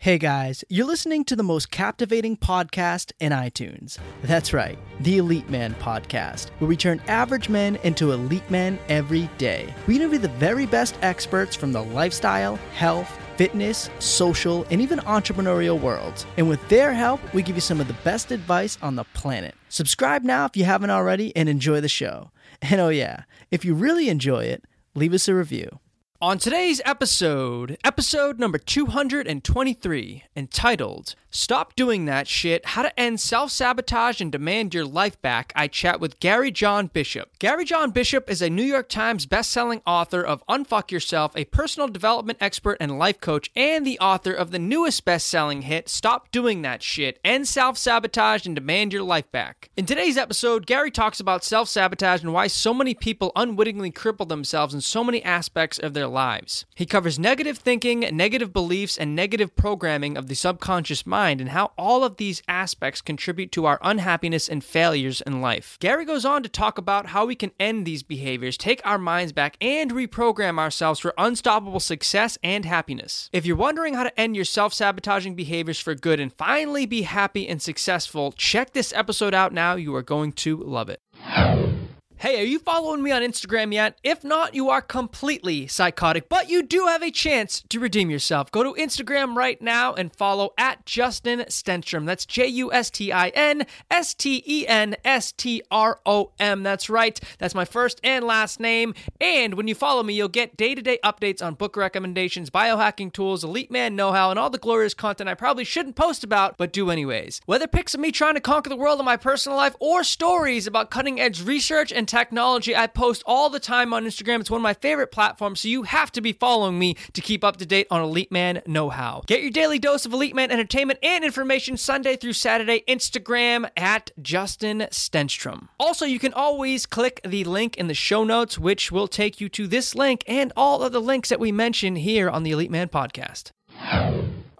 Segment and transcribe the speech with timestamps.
[0.00, 3.98] Hey guys, you're listening to the most captivating podcast in iTunes.
[4.22, 9.28] That's right, the Elite Man Podcast, where we turn average men into elite men every
[9.38, 9.74] day.
[9.88, 15.80] We interview the very best experts from the lifestyle, health, fitness, social, and even entrepreneurial
[15.80, 16.26] worlds.
[16.36, 19.56] And with their help, we give you some of the best advice on the planet.
[19.68, 22.30] Subscribe now if you haven't already and enjoy the show.
[22.62, 25.80] And oh, yeah, if you really enjoy it, leave us a review.
[26.20, 33.52] On today's episode, episode number 223, entitled Stop Doing That Shit How to End Self
[33.52, 37.38] Sabotage and Demand Your Life Back, I chat with Gary John Bishop.
[37.38, 41.86] Gary John Bishop is a New York Times bestselling author of Unfuck Yourself, a personal
[41.86, 46.62] development expert and life coach, and the author of the newest bestselling hit, Stop Doing
[46.62, 49.70] That Shit End Self Sabotage and Demand Your Life Back.
[49.76, 54.26] In today's episode, Gary talks about self sabotage and why so many people unwittingly cripple
[54.26, 56.66] themselves in so many aspects of their lives.
[56.74, 61.72] He covers negative thinking, negative beliefs, and negative programming of the subconscious mind and how
[61.76, 65.76] all of these aspects contribute to our unhappiness and failures in life.
[65.80, 69.32] Gary goes on to talk about how we can end these behaviors, take our minds
[69.32, 73.28] back, and reprogram ourselves for unstoppable success and happiness.
[73.32, 77.02] If you're wondering how to end your self sabotaging behaviors for good and finally be
[77.02, 79.74] happy and successful, check this episode out now.
[79.74, 81.77] You are going to love it.
[82.20, 83.96] Hey, are you following me on Instagram yet?
[84.02, 88.50] If not, you are completely psychotic, but you do have a chance to redeem yourself.
[88.50, 92.06] Go to Instagram right now and follow at Justin Stenstrom.
[92.06, 96.32] That's J U S T I N S T E N S T R O
[96.40, 96.64] M.
[96.64, 97.20] That's right.
[97.38, 98.94] That's my first and last name.
[99.20, 103.12] And when you follow me, you'll get day to day updates on book recommendations, biohacking
[103.12, 106.56] tools, elite man know how, and all the glorious content I probably shouldn't post about,
[106.58, 107.42] but do anyways.
[107.46, 110.66] Whether pics of me trying to conquer the world in my personal life or stories
[110.66, 112.74] about cutting edge research and technology.
[112.74, 114.40] I post all the time on Instagram.
[114.40, 117.44] It's one of my favorite platforms, so you have to be following me to keep
[117.44, 119.22] up to date on Elite Man Know How.
[119.26, 124.10] Get your daily dose of Elite Man entertainment and information Sunday through Saturday, Instagram at
[124.20, 125.68] Justin Stenstrom.
[125.78, 129.48] Also, you can always click the link in the show notes, which will take you
[129.50, 132.70] to this link and all of the links that we mention here on the Elite
[132.70, 133.52] Man podcast.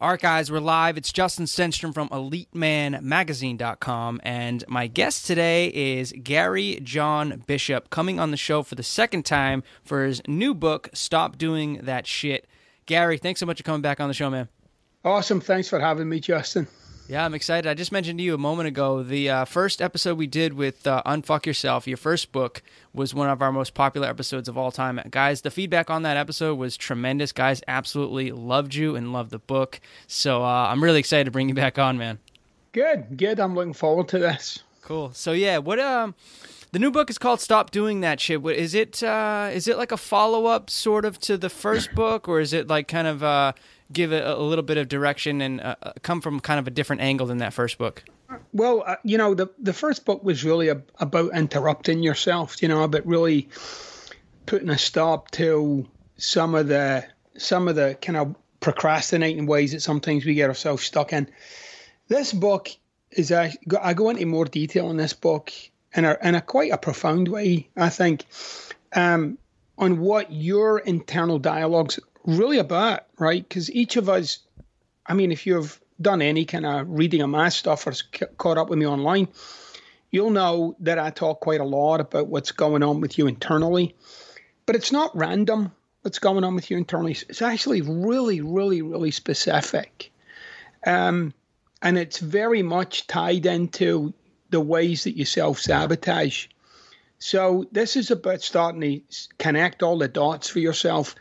[0.00, 0.96] All right, guys, we're live.
[0.96, 8.30] It's Justin Stenstrom from EliteManMagazine.com, and my guest today is Gary John Bishop, coming on
[8.30, 12.46] the show for the second time for his new book, Stop Doing That Shit.
[12.86, 14.48] Gary, thanks so much for coming back on the show, man.
[15.04, 15.40] Awesome.
[15.40, 16.68] Thanks for having me, Justin.
[17.08, 17.66] Yeah, I'm excited.
[17.66, 20.86] I just mentioned to you a moment ago the uh, first episode we did with
[20.86, 24.70] uh, Unfuck Yourself, your first book, was one of our most popular episodes of all
[24.70, 25.00] time.
[25.10, 27.32] Guys, the feedback on that episode was tremendous.
[27.32, 29.80] Guys absolutely loved you and loved the book.
[30.06, 32.18] So uh, I'm really excited to bring you back on, man.
[32.72, 33.40] Good, good.
[33.40, 34.58] I'm looking forward to this.
[34.82, 35.10] Cool.
[35.14, 36.14] So yeah, what um.
[36.70, 39.90] The new book is called "Stop Doing That Shit." Is it uh, is it like
[39.90, 43.22] a follow up sort of to the first book, or is it like kind of
[43.22, 43.52] uh,
[43.92, 47.02] give a, a little bit of direction and uh, come from kind of a different
[47.02, 48.04] angle than that first book?
[48.52, 52.68] Well, uh, you know, the the first book was really a, about interrupting yourself, you
[52.68, 53.48] know, but really
[54.46, 57.06] putting a stop to some of the
[57.36, 61.28] some of the kind of procrastinating ways that sometimes we get ourselves stuck in.
[62.08, 62.68] This book
[63.10, 63.54] is I
[63.94, 65.52] go into more detail in this book
[65.94, 68.26] in a in a quite a profound way, I think,
[68.94, 69.38] um,
[69.76, 73.46] on what your internal dialogues really about, right?
[73.48, 74.38] Because each of us,
[75.06, 77.94] I mean, if you've done any kind of reading of my stuff or
[78.36, 79.28] caught up with me online,
[80.10, 83.96] you'll know that I talk quite a lot about what's going on with you internally.
[84.66, 85.72] But it's not random
[86.02, 87.12] what's going on with you internally.
[87.12, 90.12] It's actually really, really, really specific.
[90.86, 91.32] Um,
[91.80, 94.12] and it's very much tied into
[94.50, 96.46] the ways that you self sabotage.
[97.18, 99.00] So, this is about starting to
[99.38, 101.14] connect all the dots for yourself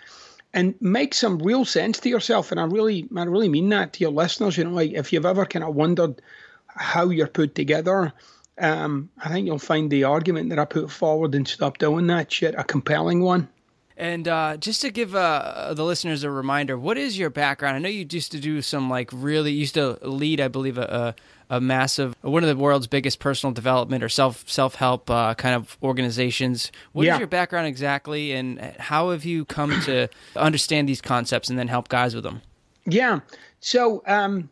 [0.54, 2.52] and make some real sense to yourself.
[2.52, 4.58] And I really, I really mean that to your listeners.
[4.58, 6.22] You know, like if you've ever kind of wondered
[6.68, 8.14] how you're put together,
[8.60, 12.32] um, I think you'll find the argument that I put forward and stop doing that
[12.32, 13.50] shit a compelling one.
[13.98, 17.76] And uh, just to give uh, the listeners a reminder, what is your background?
[17.76, 21.16] I know you used to do some like really used to lead, I believe, a,
[21.50, 25.34] a, a massive one of the world's biggest personal development or self self help uh,
[25.34, 26.72] kind of organizations.
[26.92, 27.14] What yeah.
[27.14, 31.68] is your background exactly, and how have you come to understand these concepts and then
[31.68, 32.44] help guys with them?
[32.86, 33.22] Yeah,
[33.62, 34.48] so um,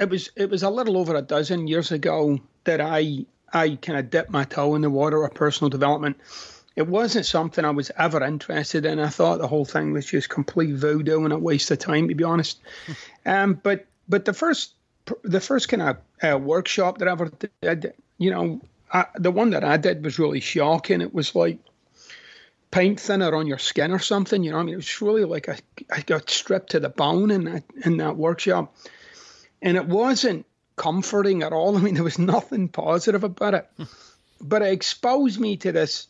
[0.00, 4.00] it was it was a little over a dozen years ago that I I kind
[4.00, 6.16] of dipped my toe in the water of personal development
[6.80, 8.98] it wasn't something I was ever interested in.
[8.98, 12.14] I thought the whole thing was just complete voodoo and a waste of time, to
[12.14, 12.58] be honest.
[13.26, 14.72] um, but but the first
[15.22, 17.30] the first kind of uh, workshop that I ever
[17.60, 21.02] did, you know, I, the one that I did was really shocking.
[21.02, 21.58] It was like
[22.70, 24.42] paint thinner on your skin or something.
[24.42, 25.58] You know, I mean, it was really like I,
[25.92, 28.74] I got stripped to the bone in that in that workshop.
[29.60, 31.76] and it wasn't comforting at all.
[31.76, 33.68] I mean, there was nothing positive about it.
[34.40, 36.06] but it exposed me to this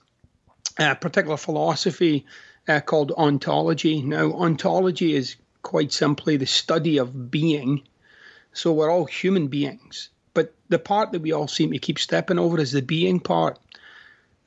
[0.79, 2.27] uh, particular philosophy
[2.69, 4.03] uh, called ontology.
[4.03, 7.83] Now, ontology is quite simply the study of being.
[8.53, 10.11] So we're all human beings.
[10.35, 13.59] But the part that we all seem to keep stepping over is the being part.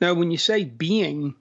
[0.00, 1.34] Now, when you say being,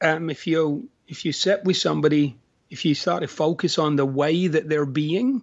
[0.00, 2.36] um, if you if you sit with somebody,
[2.70, 5.42] if you start to focus on the way that they're being,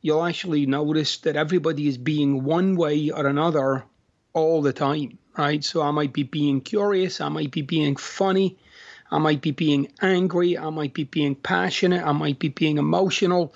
[0.00, 3.84] you'll actually notice that everybody is being one way or another
[4.32, 5.64] all the time, right?
[5.64, 8.56] So I might be being curious, I might be being funny,
[9.10, 13.54] I might be being angry, I might be being passionate, I might be being emotional,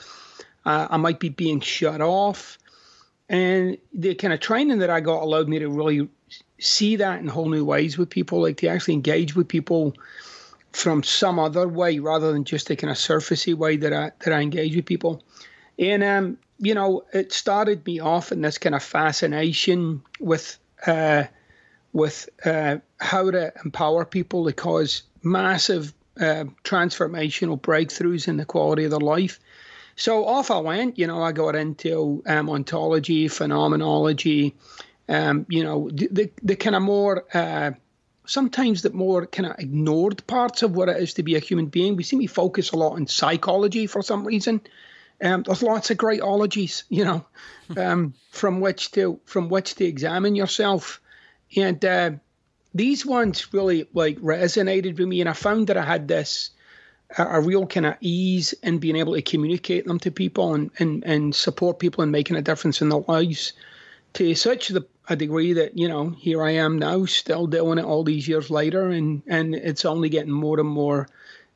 [0.64, 2.58] uh, I might be being shut off.
[3.28, 6.08] And the kind of training that I got allowed me to really
[6.58, 9.94] see that in whole new ways with people, like to actually engage with people
[10.72, 14.32] from some other way rather than just a kind of surfacey way that I that
[14.32, 15.22] I engage with people.
[15.78, 21.24] And um, you know, it started me off in this kind of fascination with uh,
[21.92, 28.84] with uh, how to empower people to cause massive uh, transformational breakthroughs in the quality
[28.84, 29.40] of their life.
[29.96, 30.98] So off I went.
[30.98, 34.54] You know, I got into um, ontology, phenomenology.
[35.08, 37.72] Um, you know, the the kind of more uh,
[38.30, 41.66] sometimes the more kind of ignored parts of what it is to be a human
[41.66, 41.96] being.
[41.96, 44.60] We seem to focus a lot on psychology for some reason.
[45.22, 47.26] Um, there's lots of great ologies, you know,
[47.76, 51.00] um, from which to from which to examine yourself,
[51.56, 52.10] and uh,
[52.74, 56.50] these ones really like resonated with me, and I found that I had this
[57.18, 61.04] a, real kind of ease in being able to communicate them to people and, and
[61.04, 63.52] and support people and making a difference in their lives
[64.12, 67.84] to such the, a degree that you know here I am now, still doing it
[67.84, 71.08] all these years later, and and it's only getting more and more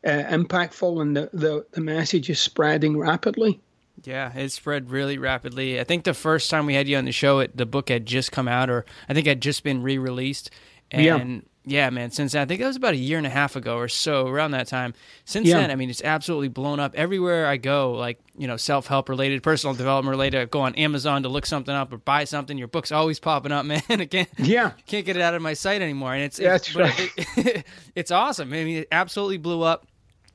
[0.04, 3.60] uh, impactful, and the, the the message is spreading rapidly.
[4.02, 5.80] Yeah, it spread really rapidly.
[5.80, 8.06] I think the first time we had you on the show, it, the book had
[8.06, 10.50] just come out, or I think had just been re-released,
[10.90, 12.10] and yeah yeah, man.
[12.10, 14.28] Since then, I think it was about a year and a half ago or so,
[14.28, 14.92] around that time.
[15.24, 15.60] Since yeah.
[15.60, 17.92] then, I mean, it's absolutely blown up everywhere I go.
[17.92, 20.40] Like you know, self help related, personal development related.
[20.42, 22.58] I go on Amazon to look something up or buy something.
[22.58, 23.82] Your book's always popping up, man.
[23.88, 26.14] Again, yeah, can't get it out of my sight anymore.
[26.14, 27.12] And it's yeah, it's, right.
[27.16, 28.52] it, it's awesome.
[28.52, 29.86] I mean, it absolutely blew up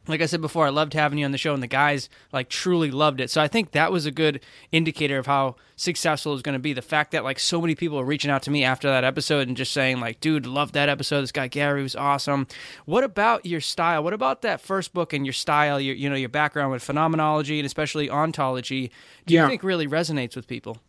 [0.10, 2.50] like I said before, I loved having you on the show, and the guys like
[2.50, 3.30] truly loved it.
[3.30, 4.42] So I think that was a good
[4.72, 6.74] indicator of how successful it was going to be.
[6.74, 9.48] The fact that like so many people are reaching out to me after that episode
[9.48, 11.22] and just saying like, "Dude, love that episode.
[11.22, 12.48] This guy Gary was awesome."
[12.86, 14.04] What about your style?
[14.04, 15.80] What about that first book and your style?
[15.80, 18.92] Your you know your background with phenomenology and especially ontology.
[19.28, 20.80] Do you think really resonates with people?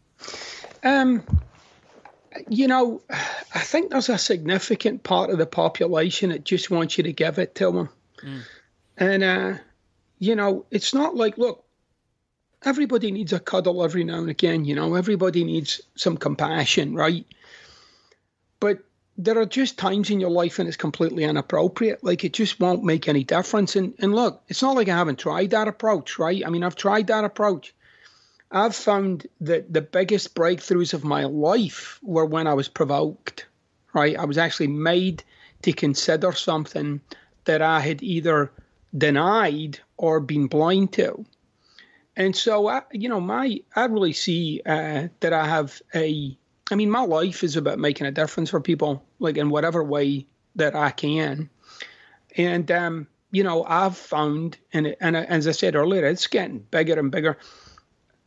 [0.83, 1.23] Um,
[2.49, 7.05] you know, I think there's a significant part of the population that just wants you
[7.05, 7.89] to give it to them.
[8.23, 8.43] Mm
[9.00, 9.55] and, uh,
[10.19, 11.64] you know, it's not like, look,
[12.62, 17.26] everybody needs a cuddle every now and again, you know, everybody needs some compassion, right?
[18.61, 18.81] But
[19.17, 22.05] there are just times in your life when it's completely inappropriate.
[22.05, 23.75] Like it just won't make any difference.
[23.75, 26.43] And, and look, it's not like I haven't tried that approach, right?
[26.47, 27.75] I mean, I've tried that approach.
[28.52, 33.47] I've found that the biggest breakthroughs of my life were when I was provoked,
[33.94, 34.19] right?
[34.19, 35.23] I was actually made
[35.62, 37.00] to consider something
[37.44, 38.50] that I had either
[38.97, 41.25] denied or been blind to.
[42.17, 46.37] And so, I, you know, my I really see uh, that I have a.
[46.71, 50.26] I mean, my life is about making a difference for people, like in whatever way
[50.55, 51.50] that I can.
[52.37, 56.99] And um, you know, I've found, and and as I said earlier, it's getting bigger
[56.99, 57.38] and bigger.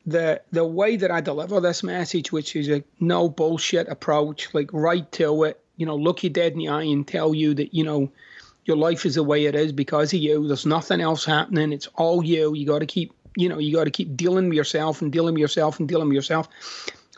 [0.06, 4.70] The the way that I deliver this message, which is a no bullshit approach, like
[4.74, 7.74] right to it, you know, look you dead in the eye and tell you that
[7.74, 8.12] you know
[8.66, 10.48] your life is the way it is because of you.
[10.48, 11.74] There's nothing else happening.
[11.74, 12.54] It's all you.
[12.56, 15.34] You got to keep, you know, you got to keep dealing with yourself and dealing
[15.34, 16.48] with yourself and dealing with yourself.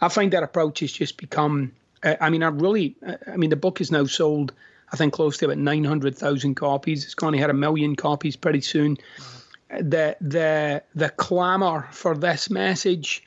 [0.01, 1.71] I find that approach has just become.
[2.03, 2.95] Uh, I mean, I really.
[3.05, 4.53] Uh, I mean, the book is now sold.
[4.91, 7.03] I think close to about nine hundred thousand copies.
[7.03, 8.97] It's going to hit a million copies pretty soon.
[9.69, 13.23] The the the clamor for this message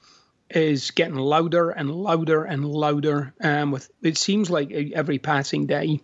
[0.51, 3.35] is getting louder and louder and louder.
[3.41, 6.01] Um, with it seems like every passing day.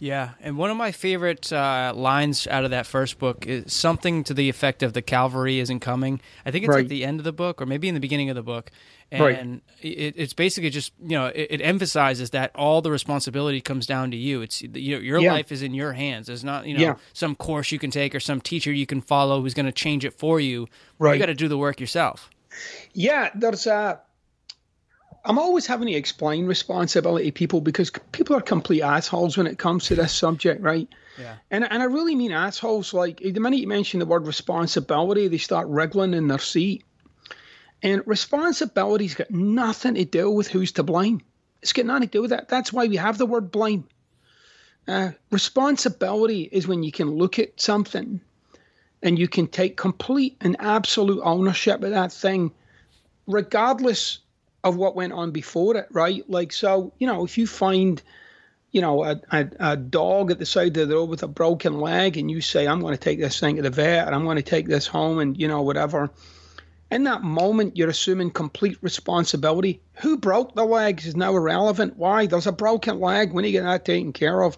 [0.00, 4.24] Yeah, and one of my favorite uh, lines out of that first book is something
[4.24, 6.84] to the effect of "the Calvary isn't coming." I think it's right.
[6.84, 8.70] at the end of the book, or maybe in the beginning of the book,
[9.12, 9.60] and right.
[9.80, 14.10] it, it's basically just you know it, it, emphasizes that all the responsibility comes down
[14.10, 14.42] to you.
[14.42, 15.32] It's you know, your yeah.
[15.32, 16.26] life is in your hands.
[16.26, 16.94] There's not you know yeah.
[17.12, 20.04] some course you can take or some teacher you can follow who's going to change
[20.04, 20.66] it for you.
[20.98, 22.30] Right, you got to do the work yourself.
[22.92, 24.00] Yeah, there's a
[25.24, 29.58] I'm always having to explain responsibility to people because people are complete assholes when it
[29.58, 30.88] comes to this subject, right?
[31.18, 31.36] Yeah.
[31.50, 32.92] And and I really mean assholes.
[32.92, 36.84] Like the minute you mention the word responsibility, they start wriggling in their seat.
[37.82, 41.20] And responsibility's got nothing to do with who's to blame.
[41.62, 42.48] It's got nothing to do with that.
[42.48, 43.84] That's why we have the word blame.
[44.86, 48.20] Uh, responsibility is when you can look at something
[49.02, 52.52] and you can take complete and absolute ownership of that thing,
[53.26, 54.18] regardless
[54.64, 56.28] of what went on before it, right?
[56.28, 58.02] Like, so, you know, if you find,
[58.72, 61.80] you know, a, a, a, dog at the side of the road with a broken
[61.80, 64.24] leg and you say, I'm going to take this thing to the vet and I'm
[64.24, 66.10] going to take this home and, you know, whatever.
[66.90, 69.82] In that moment, you're assuming complete responsibility.
[69.96, 71.96] Who broke the legs is now irrelevant.
[71.96, 72.26] Why?
[72.26, 73.32] There's a broken leg.
[73.32, 74.56] When you get that taken care of?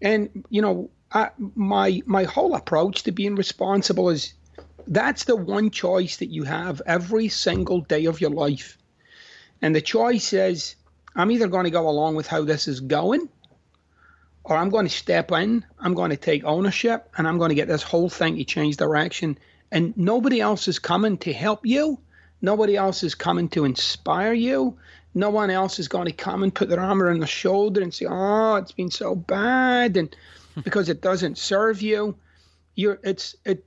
[0.00, 4.34] And, you know, I, my my whole approach to being responsible is
[4.86, 8.78] that's the one choice that you have every single day of your life.
[9.62, 10.74] And the choice is
[11.14, 13.28] I'm either going to go along with how this is going
[14.44, 17.54] or I'm going to step in, I'm going to take ownership, and I'm going to
[17.54, 19.38] get this whole thing to change direction.
[19.70, 21.98] And nobody else is coming to help you.
[22.40, 24.78] Nobody else is coming to inspire you.
[25.14, 27.94] No one else is going to come and put their arm around the shoulder and
[27.94, 30.14] say, "Oh, it's been so bad," and
[30.64, 32.16] because it doesn't serve you.
[32.74, 33.58] You're it's at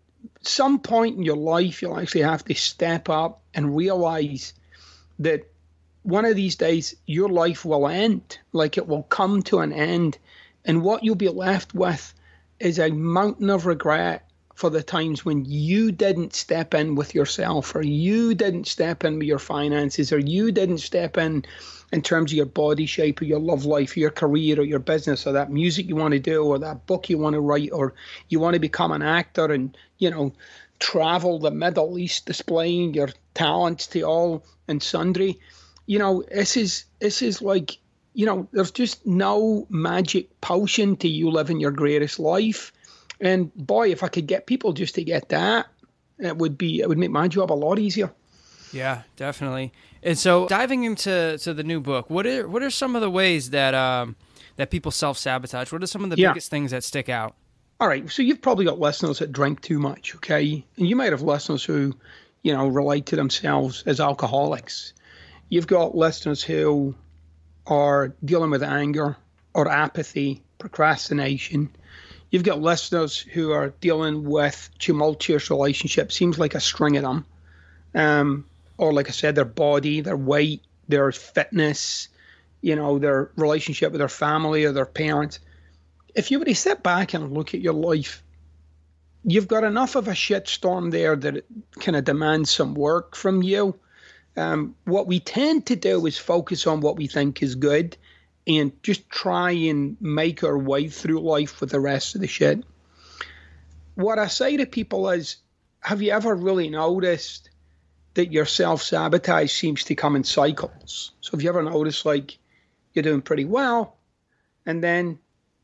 [0.42, 4.54] some point in your life you'll actually have to step up and realize
[5.20, 5.48] that
[6.06, 10.20] one of these days your life will end, like it will come to an end,
[10.64, 12.14] and what you'll be left with
[12.60, 17.76] is a mountain of regret for the times when you didn't step in with yourself
[17.76, 21.44] or you didn't step in with your finances or you didn't step in
[21.92, 24.80] in terms of your body shape or your love life or your career or your
[24.80, 27.72] business or that music you want to do or that book you want to write
[27.74, 27.96] or
[28.30, 30.32] you want to become an actor and you know
[30.80, 35.40] travel the middle east displaying your talents to all and sundry
[35.86, 37.78] you know this is this is like
[38.14, 42.72] you know there's just no magic potion to you living your greatest life
[43.20, 45.68] and boy, if I could get people just to get that,
[46.20, 48.12] it would be it would make my job a lot easier.
[48.72, 49.72] Yeah, definitely.
[50.04, 53.10] And so, diving into to the new book, what are what are some of the
[53.10, 54.16] ways that um,
[54.58, 55.72] that people self sabotage?
[55.72, 56.32] What are some of the yeah.
[56.32, 57.36] biggest things that stick out?
[57.80, 61.12] All right, so you've probably got listeners that drink too much, okay, and you might
[61.12, 61.94] have listeners who,
[62.42, 64.94] you know, relate to themselves as alcoholics.
[65.50, 66.96] You've got listeners who
[67.66, 69.18] are dealing with anger
[69.54, 71.70] or apathy, procrastination
[72.36, 77.26] You've got listeners who are dealing with tumultuous relationships, seems like a string of them.
[77.94, 78.46] Um,
[78.78, 82.10] or, like I said, their body, their weight, their fitness,
[82.62, 85.40] you know, their relationship with their family or their parents.
[86.14, 88.22] If you were to sit back and look at your life,
[89.24, 91.46] you've got enough of a shitstorm there that it
[91.80, 93.80] kind of demands some work from you.
[94.38, 97.98] Um, what we tend to do is focus on what we think is good
[98.48, 102.64] and just try and make our way through life with the rest of the shit.
[103.96, 105.38] What I say to people is,
[105.80, 107.50] have you ever really noticed
[108.16, 111.12] that your self sabotage seems to come in cycles?
[111.22, 112.38] So, have you ever noticed like
[112.94, 113.98] you're doing pretty well,
[114.66, 115.20] and then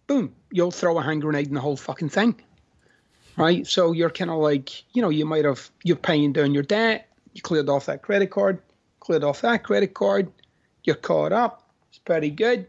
[0.08, 2.36] boom, you'll throw a hand grenade in the whole fucking thing,
[3.38, 3.66] right?
[3.66, 7.08] So you're kind of like, you know, you might have you're paying down your debt,
[7.34, 8.62] you cleared off that credit card,
[9.00, 10.32] cleared off that credit card,
[10.84, 12.68] you're caught up, it's pretty good.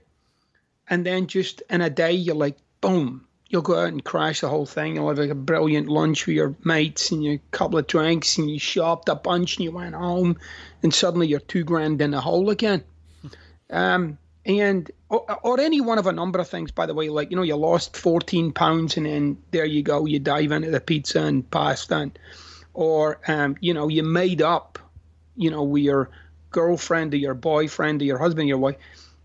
[0.89, 4.49] And then just in a day, you're like, boom, you'll go out and crash the
[4.49, 4.97] whole thing.
[4.97, 8.51] You'll have like a brilliant lunch with your mates and a couple of drinks and
[8.51, 10.39] you shopped a bunch and you went home
[10.83, 12.83] and suddenly you're two grand in the hole again.
[13.71, 17.31] Um, and or, or, any one of a number of things, by the way, like,
[17.31, 20.79] you know, you lost 14 pounds and then there you go, you dive into the
[20.79, 21.97] pizza and pasta.
[21.97, 22.19] And,
[22.75, 24.79] or, um, you know, you made up,
[25.37, 26.11] you know, with your
[26.51, 28.77] girlfriend or your boyfriend or your husband, or your wife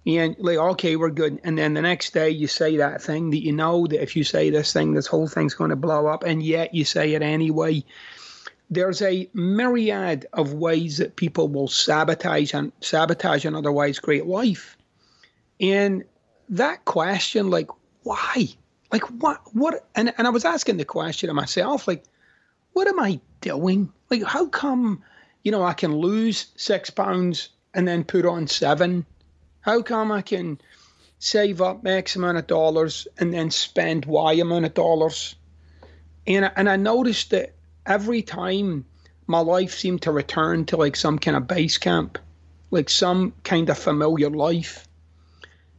[0.07, 1.39] and like okay we're good.
[1.43, 4.23] And then the next day you say that thing that you know that if you
[4.23, 7.21] say this thing this whole thing's going to blow up and yet you say it
[7.21, 7.83] anyway.
[8.69, 14.77] There's a myriad of ways that people will sabotage and sabotage an otherwise great life.
[15.59, 16.03] And
[16.49, 17.69] that question like
[18.03, 18.47] why?
[18.91, 19.85] Like what what?
[19.93, 22.05] And, and i was asking the question to myself like
[22.77, 25.01] what am i doing like how come
[25.43, 29.05] you know i can lose six pounds and then put on seven
[29.67, 30.61] how come I can
[31.19, 35.35] save up X amount of dollars and then spend Y amount of dollars?
[36.25, 37.53] And, and I noticed that
[37.85, 38.85] every time
[39.27, 42.17] my life seemed to return to like some kind of base camp,
[42.71, 44.87] like some kind of familiar life.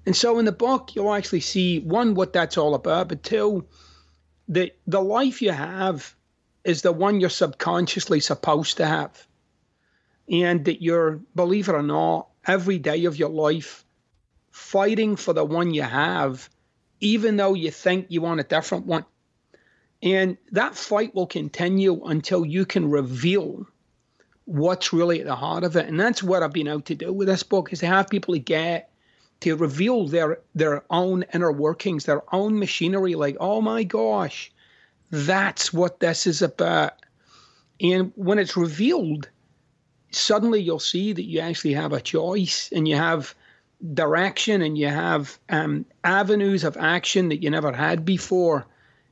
[0.04, 3.64] And so in the book, you'll actually see one, what that's all about, but two,
[4.48, 6.14] that the life you have
[6.64, 9.26] is the one you're subconsciously supposed to have.
[10.30, 13.84] And that you're, believe it or not, every day of your life
[14.50, 16.48] fighting for the one you have,
[17.00, 19.04] even though you think you want a different one.
[20.02, 23.66] And that fight will continue until you can reveal
[24.44, 25.86] what's really at the heart of it.
[25.86, 28.34] And that's what I've been out to do with this book is to have people
[28.34, 28.90] to get
[29.40, 34.50] to reveal their their own inner workings, their own machinery, like, oh my gosh,
[35.10, 36.92] that's what this is about.
[37.80, 39.28] And when it's revealed,
[40.10, 43.34] suddenly you'll see that you actually have a choice and you have
[43.94, 48.66] direction and you have um, avenues of action that you never had before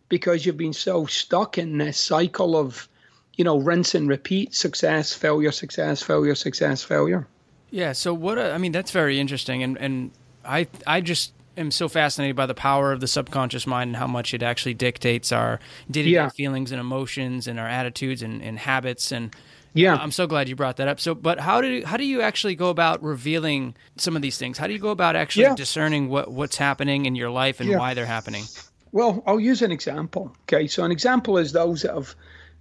[0.08, 2.88] because you've been so stuck in this cycle of,
[3.34, 7.26] you know, rinse and repeat success, failure, success, failure, success, failure.
[7.70, 7.92] Yeah.
[7.92, 8.38] So what?
[8.38, 10.12] I mean, that's very interesting, and and
[10.44, 14.06] I I just am so fascinated by the power of the subconscious mind and how
[14.06, 15.58] much it actually dictates our
[15.90, 16.28] day-to-day yeah.
[16.28, 19.12] feelings and emotions and our attitudes and, and habits.
[19.12, 19.34] And
[19.74, 19.94] yeah.
[19.94, 21.00] Uh, i'm so glad you brought that up.
[21.00, 24.58] So but how do how do you actually go about revealing some of these things?
[24.58, 25.54] How do you go about actually yeah.
[25.54, 27.78] discerning what what's happening in your life and yeah.
[27.78, 28.44] why they're happening?
[28.92, 30.66] Well i'll use an example okay?
[30.66, 32.14] So an example is those that have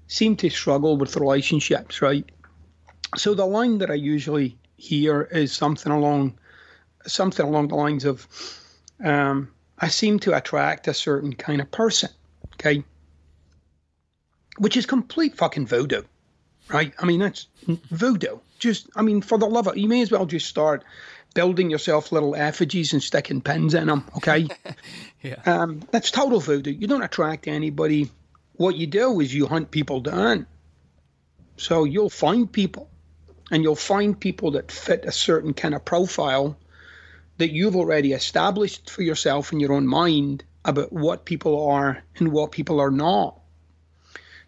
[0.08, 2.30] seemed to struggle with relationships right?
[3.16, 6.38] So the line that i usually hear is something along
[7.08, 8.28] something along the lines of,
[9.04, 12.10] um, I seem to attract a certain kind of person,
[12.54, 12.84] okay?
[14.58, 16.04] Which is complete fucking voodoo,
[16.70, 16.94] right?
[16.98, 18.38] I mean, that's voodoo.
[18.60, 20.84] Just, I mean, for the love of you may as well just start
[21.34, 24.48] building yourself little effigies and sticking pins in them, okay?
[25.22, 25.42] yeah.
[25.46, 26.72] Um, that's total voodoo.
[26.72, 28.10] You don't attract anybody.
[28.54, 30.48] What you do is you hunt people down.
[31.58, 32.90] So you'll find people,
[33.52, 36.58] and you'll find people that fit a certain kind of profile
[37.38, 42.32] that you've already established for yourself in your own mind about what people are and
[42.32, 43.40] what people are not.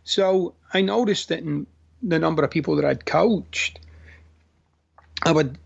[0.04, 1.68] So I noticed that in
[2.02, 3.80] the number of people that I'd coached,
[5.24, 5.58] I would,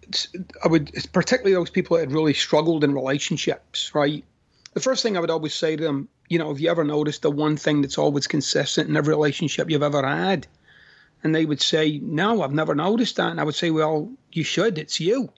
[0.63, 4.23] I would, particularly those people that had really struggled in relationships, right?
[4.73, 7.21] The first thing I would always say to them, you know, have you ever noticed
[7.21, 10.47] the one thing that's always consistent in every relationship you've ever had?
[11.23, 13.29] And they would say, no, I've never noticed that.
[13.29, 14.77] And I would say, well, you should.
[14.79, 15.31] It's you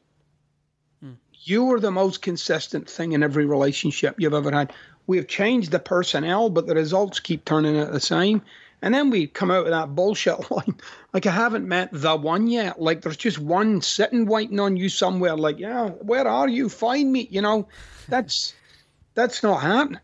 [1.47, 4.73] you are the most consistent thing in every relationship you've ever had.
[5.08, 8.41] We have changed the personnel, but the results keep turning out the same.
[8.82, 10.75] And then we come out with that bullshit line.
[11.13, 12.82] Like, I haven't met the one yet.
[12.82, 15.36] Like, there's just one sitting waiting on you somewhere.
[15.36, 16.69] Like, yeah, where are you?
[16.69, 17.27] Find me.
[17.29, 17.67] You know,
[18.08, 18.53] that's
[19.13, 20.01] that's not happening.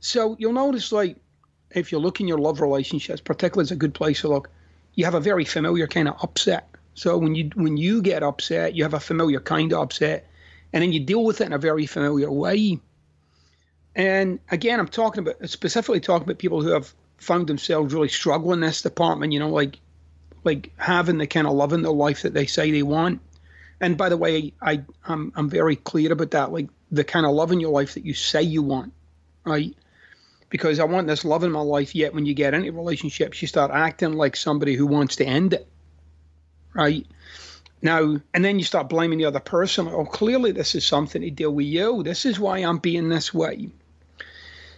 [0.00, 1.16] So you'll notice, like,
[1.70, 4.50] if you look in your love relationships, particularly is a good place to look.
[4.94, 6.68] You have a very familiar kind of upset.
[6.94, 10.28] So when you when you get upset, you have a familiar kind of upset
[10.74, 12.80] and then you deal with it in a very familiar way.
[13.94, 18.54] And again, I'm talking about specifically talking about people who have found themselves really struggling
[18.54, 19.32] in this department.
[19.32, 19.78] You know, like
[20.42, 23.20] like having the kind of love in their life that they say they want.
[23.80, 26.50] And by the way, I I'm I'm very clear about that.
[26.50, 28.92] Like the kind of love in your life that you say you want,
[29.44, 29.76] right?
[30.48, 31.94] Because I want this love in my life.
[31.94, 35.54] Yet when you get into relationships, you start acting like somebody who wants to end
[35.54, 35.68] it,
[36.74, 37.06] right?
[37.84, 39.88] Now, and then you start blaming the other person.
[39.88, 42.02] Oh, clearly this is something to deal with you.
[42.02, 43.68] This is why I'm being this way.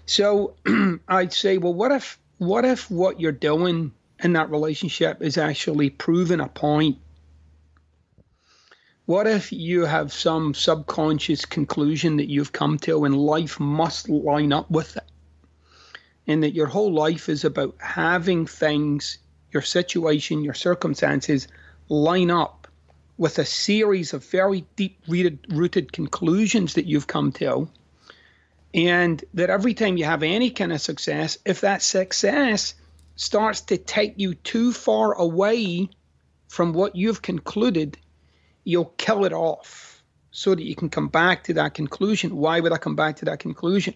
[0.07, 0.57] So
[1.09, 5.88] I'd say, well, what if what if what you're doing in that relationship is actually
[5.88, 6.99] proving a point?
[9.05, 14.53] What if you have some subconscious conclusion that you've come to and life must line
[14.53, 15.05] up with it?
[16.27, 19.19] And that your whole life is about having things,
[19.53, 21.47] your situation, your circumstances
[21.88, 22.66] line up
[23.19, 27.69] with a series of very deep rooted conclusions that you've come to.
[28.75, 32.75] And that every time you have any kind of success, if that success
[33.15, 35.89] starts to take you too far away
[36.49, 37.97] from what you've concluded,
[38.65, 42.37] you'll kill it off so that you can come back to that conclusion.
[42.37, 43.95] Why would I come back to that conclusion?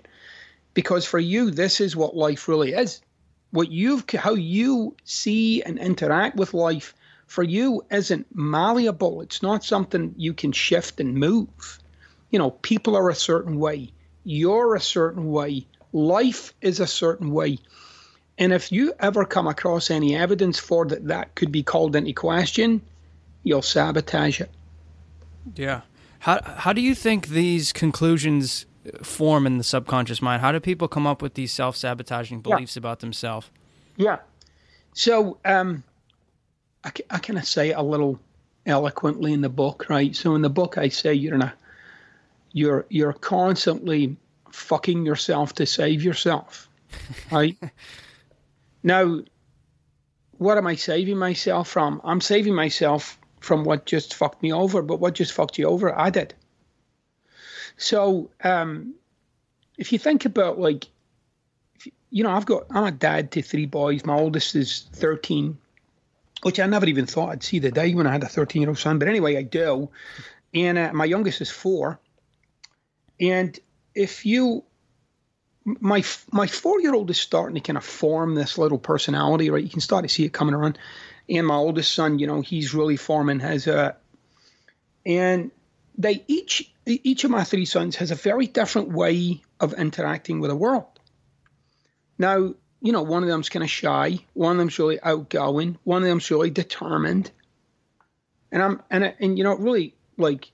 [0.73, 3.03] Because for you, this is what life really is.
[3.51, 6.95] What you've, how you see and interact with life
[7.31, 9.21] for you isn't malleable.
[9.21, 11.79] It's not something you can shift and move.
[12.31, 13.93] You know, people are a certain way,
[14.25, 17.59] you're a certain way, life is a certain way.
[18.37, 22.13] And if you ever come across any evidence for that that could be called into
[22.15, 22.83] question,
[23.45, 24.51] you'll sabotage it.
[25.55, 25.83] Yeah.
[26.19, 28.67] How how do you think these conclusions
[29.05, 30.43] form in the subconscious mind?
[30.43, 32.81] How do people come up with these self-sabotaging beliefs yeah.
[32.81, 33.51] about themselves?
[33.97, 34.19] Yeah.
[34.95, 35.85] So, um,
[36.85, 38.19] I, I kind of say it a little
[38.67, 40.15] eloquently in the book, right?
[40.15, 41.55] So in the book, I say you're in a,
[42.53, 44.17] you're you're constantly
[44.51, 46.69] fucking yourself to save yourself,
[47.33, 47.57] right?
[48.83, 49.21] now,
[50.39, 52.01] what am I saving myself from?
[52.05, 55.97] I'm saving myself from what just fucked me over, but what just fucked you over?
[55.97, 56.35] I did.
[57.77, 58.95] So, um,
[59.79, 60.87] if you think about like,
[62.11, 64.05] you know, I've got I'm a dad to three boys.
[64.05, 65.59] My oldest is thirteen
[66.43, 68.71] which I never even thought I'd see the day when I had a 13 year
[68.71, 68.99] old son.
[68.99, 69.91] But anyway, I do.
[70.55, 72.01] And uh, my youngest is four.
[73.21, 73.59] And
[73.95, 74.65] if you,
[75.65, 79.63] my my four year old is starting to kind of form this little personality, right?
[79.63, 80.79] You can start to see it coming around.
[81.29, 83.69] And my oldest son, you know, he's really forming his.
[83.69, 83.93] Uh,
[85.05, 85.51] and
[85.97, 90.51] they each each of my three sons has a very different way of interacting with
[90.51, 90.99] the world.
[92.19, 96.03] Now, you know, one of them's kind of shy, one of them's really outgoing, one
[96.03, 97.31] of them's really determined.
[98.53, 100.51] And I'm and and you know, it really like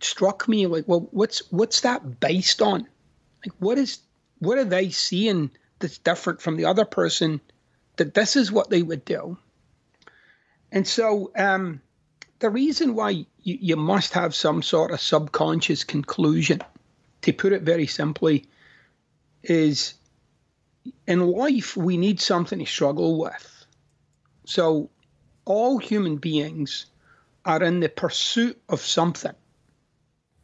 [0.00, 2.86] struck me like, well, what's what's that based on?
[3.44, 3.98] Like what is
[4.40, 7.40] what are they seeing that's different from the other person
[7.96, 9.38] that this is what they would do?
[10.72, 11.80] And so um
[12.40, 16.60] the reason why you, you must have some sort of subconscious conclusion,
[17.22, 18.46] to put it very simply,
[19.42, 19.94] is
[21.06, 23.66] in life, we need something to struggle with.
[24.44, 24.90] So,
[25.44, 26.86] all human beings
[27.44, 29.34] are in the pursuit of something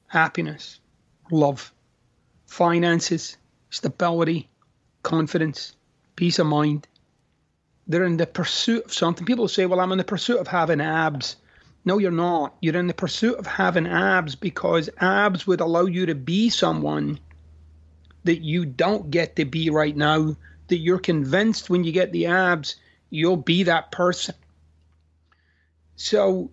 [0.08, 0.80] happiness,
[1.30, 1.72] love,
[2.46, 3.36] finances,
[3.70, 4.48] stability,
[5.02, 5.74] confidence,
[6.14, 6.86] peace of mind.
[7.86, 9.26] They're in the pursuit of something.
[9.26, 11.36] People say, Well, I'm in the pursuit of having abs.
[11.84, 12.56] No, you're not.
[12.60, 17.20] You're in the pursuit of having abs because abs would allow you to be someone
[18.26, 20.36] that you don't get to be right now,
[20.68, 22.76] that you're convinced when you get the abs,
[23.10, 24.34] you'll be that person.
[25.96, 26.50] So,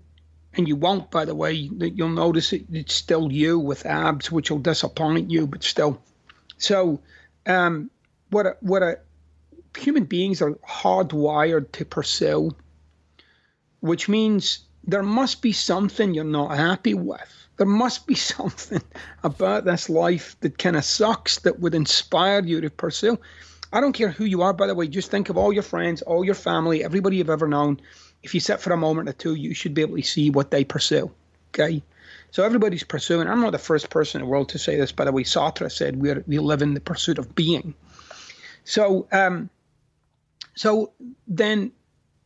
[0.53, 4.31] and you won't, by the way, that you'll notice it, it's still you with abs,
[4.31, 6.01] which will disappoint you, but still.
[6.57, 7.01] So,
[7.45, 7.89] um,
[8.29, 8.99] what a, what a,
[9.75, 12.55] human beings are hardwired to pursue,
[13.79, 18.81] which means there must be something you're not happy with there must be something
[19.23, 23.19] about this life that kind of sucks that would inspire you to pursue.
[23.71, 26.03] I don't care who you are, by the way, just think of all your friends,
[26.03, 27.79] all your family, everybody you've ever known.
[28.21, 30.51] If you sit for a moment or two, you should be able to see what
[30.51, 31.11] they pursue.
[31.49, 31.81] Okay?
[32.33, 33.27] So everybody's pursuing.
[33.27, 35.23] I'm not the first person in the world to say this, by the way.
[35.23, 37.75] Sartre said we we live in the pursuit of being.
[38.63, 39.51] So um,
[40.55, 40.91] so
[41.27, 41.71] then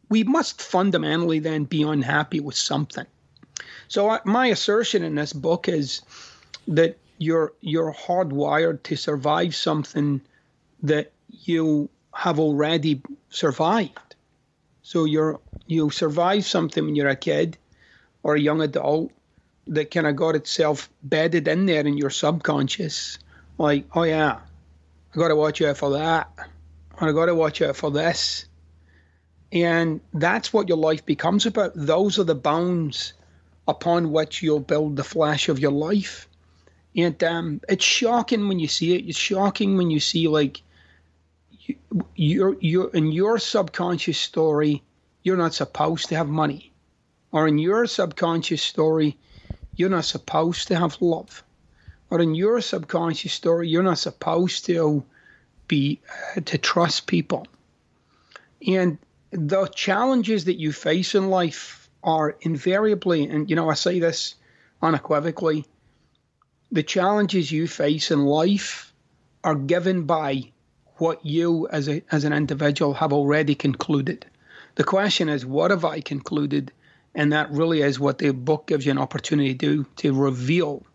[0.10, 3.06] we must fundamentally then be unhappy with something.
[3.88, 6.02] So I, my assertion in this book is
[6.68, 10.22] that you're you're hardwired to survive something
[10.84, 14.16] that you have already survived.
[14.82, 17.58] So you're you survive something when you're a kid
[18.24, 19.12] or a young adult
[19.68, 23.20] that kind of got itself bedded in there in your subconscious.
[23.58, 24.40] Like, oh yeah,
[25.14, 26.30] I got to watch out for that.
[27.00, 28.46] I got to watch out for this.
[29.52, 31.72] And that's what your life becomes about.
[31.76, 33.14] Those are the bounds
[33.68, 36.28] upon which you'll build the flash of your life.
[36.96, 39.08] And um, it's shocking when you see it.
[39.08, 40.62] It's shocking when you see like
[41.60, 41.76] you,
[42.16, 44.82] you're you're in your subconscious story,
[45.24, 46.72] you're not supposed to have money,
[47.32, 49.18] or in your subconscious story,
[49.76, 51.44] you're not supposed to have love,
[52.10, 55.04] or in your subconscious story, you're not supposed to
[55.68, 56.00] be
[56.36, 57.46] uh, to trust people.
[58.66, 58.98] And
[59.32, 64.36] the challenges that you face in life are invariably, and you know, I say this
[64.82, 65.66] unequivocally,
[66.72, 68.94] the challenges you face in life
[69.44, 70.52] are given by
[70.98, 74.26] what you as a as an individual have already concluded.
[74.76, 76.72] The question is, what have I concluded?
[77.16, 80.86] And that really is what the book gives you an opportunity to do to reveal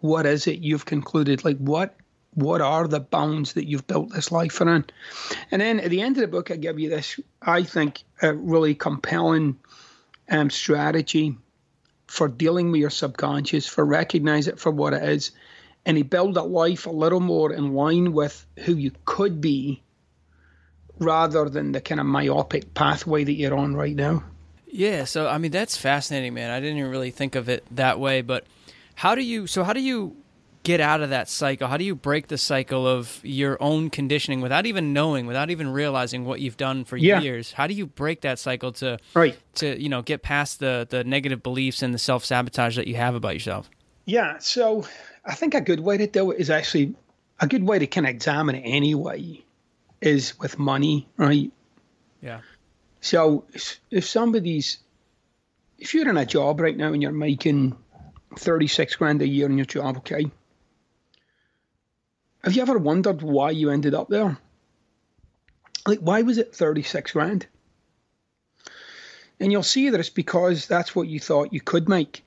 [0.00, 1.44] what is it you've concluded.
[1.44, 1.96] Like what
[2.34, 4.92] what are the bounds that you've built this life around?
[5.50, 8.32] And then at the end of the book, I give you this, I think, a
[8.32, 9.58] really compelling
[10.32, 11.36] um, strategy
[12.08, 15.30] for dealing with your subconscious, for recognize it for what it is,
[15.86, 19.82] and he build a life a little more in line with who you could be
[20.98, 24.24] rather than the kind of myopic pathway that you're on right now.
[24.66, 26.50] Yeah, so I mean that's fascinating, man.
[26.50, 28.46] I didn't really think of it that way, but
[28.94, 30.16] how do you so how do you
[30.62, 31.68] get out of that cycle?
[31.68, 35.72] How do you break the cycle of your own conditioning without even knowing, without even
[35.72, 37.20] realizing what you've done for yeah.
[37.20, 37.52] years?
[37.52, 39.38] How do you break that cycle to right.
[39.56, 42.96] to you know get past the the negative beliefs and the self sabotage that you
[42.96, 43.70] have about yourself?
[44.04, 44.86] Yeah, so
[45.24, 46.94] I think a good way to do it is actually
[47.40, 49.42] a good way to kind of examine it anyway
[50.00, 51.50] is with money, right?
[52.20, 52.40] Yeah.
[53.00, 53.44] So
[53.90, 54.78] if somebody's
[55.78, 57.76] if you're in a job right now and you're making
[58.38, 60.30] 36 grand a year in your job, okay?
[62.44, 64.36] Have you ever wondered why you ended up there?
[65.86, 67.46] Like, why was it 36 grand?
[69.40, 72.24] And you'll see that it's because that's what you thought you could make.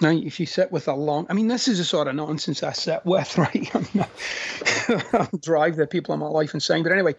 [0.00, 2.62] Now, if you sit with a long, I mean, this is the sort of nonsense
[2.62, 3.74] I sit with, right?
[3.74, 6.82] I'm drive the people in my life insane.
[6.82, 7.16] But anyway,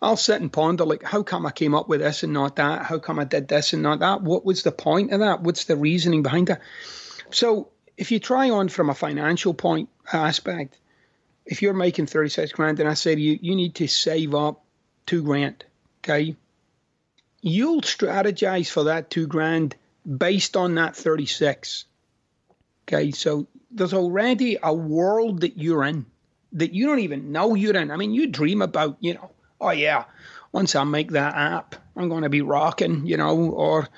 [0.00, 2.84] I'll sit and ponder like, how come I came up with this and not that?
[2.84, 4.22] How come I did this and not that?
[4.22, 5.42] What was the point of that?
[5.42, 6.62] What's the reasoning behind that?
[7.30, 10.78] So if you try on from a financial point aspect,
[11.44, 14.64] if you're making 36 grand and I say to you, you need to save up
[15.06, 15.64] two grand,
[16.02, 16.36] okay?
[17.40, 21.84] You'll strategize for that two grand based on that 36.
[22.88, 26.06] Okay, so there's already a world that you're in
[26.52, 27.90] that you don't even know you're in.
[27.90, 29.30] I mean, you dream about, you know,
[29.60, 30.04] oh yeah,
[30.52, 33.88] once I make that app, I'm going to be rocking, you know, or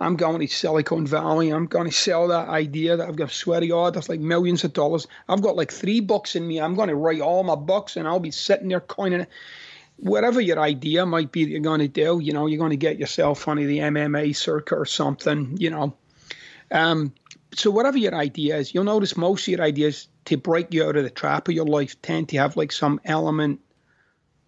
[0.00, 1.50] I'm going to Silicon Valley.
[1.50, 3.30] I'm going to sell that idea that I've got.
[3.30, 5.06] To God, that's like millions of dollars.
[5.28, 6.60] I've got like three books in me.
[6.60, 9.28] I'm going to write all my books, and I'll be sitting there coining it.
[9.96, 12.76] Whatever your idea might be that you're going to do, you know, you're going to
[12.76, 15.96] get yourself onto the MMA circuit or something, you know.
[16.70, 17.12] Um,
[17.54, 20.96] so whatever your idea is, you'll notice most of your ideas to break you out
[20.96, 23.60] of the trap of your life tend to have like some element,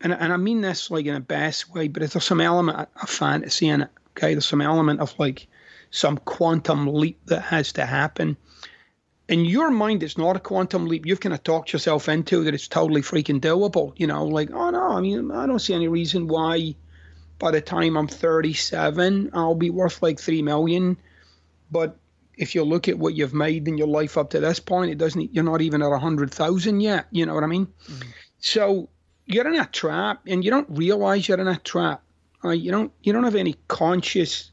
[0.01, 3.11] and and I mean this like in a best way, but there's some element of
[3.11, 3.91] fantasy in it.
[4.17, 5.47] Okay, there's some element of like
[5.91, 8.37] some quantum leap that has to happen.
[9.29, 11.07] In your mind, it's not a quantum leap.
[11.07, 13.93] You've kind of talked yourself into that it's totally freaking doable.
[13.97, 16.75] You know, like, oh no, I mean, I don't see any reason why
[17.39, 20.97] by the time I'm 37, I'll be worth like 3 million.
[21.71, 21.97] But
[22.37, 24.99] if you look at what you've made in your life up to this point, it
[24.99, 27.07] doesn't, you're not even at 100,000 yet.
[27.11, 27.67] You know what I mean?
[27.67, 28.11] Mm-hmm.
[28.39, 28.89] So
[29.31, 32.03] you're in a trap and you don't realize you're in a trap.
[32.45, 34.51] Uh, you don't you don't have any conscious.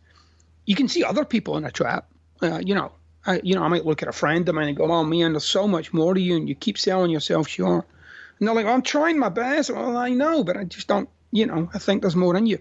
[0.66, 2.08] You can see other people in a trap.
[2.42, 2.92] Uh, you know,
[3.26, 5.34] I, you know, I might look at a friend of mine and go, "Oh man,
[5.34, 7.86] there's so much more to you," and you keep selling yourself short.
[8.40, 11.10] And they're like, well, "I'm trying my best." Well, I know, but I just don't.
[11.32, 12.60] You know, I think there's more in you.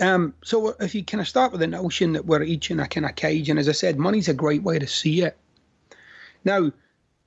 [0.00, 2.88] Um, so if you kind of start with the notion that we're each in a
[2.88, 5.36] kind of cage, and as I said, money's a great way to see it.
[6.44, 6.72] Now,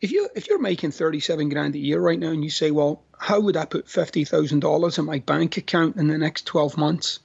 [0.03, 2.71] if you if you're making thirty seven grand a year right now, and you say,
[2.71, 6.45] well, how would I put fifty thousand dollars in my bank account in the next
[6.45, 7.19] twelve months?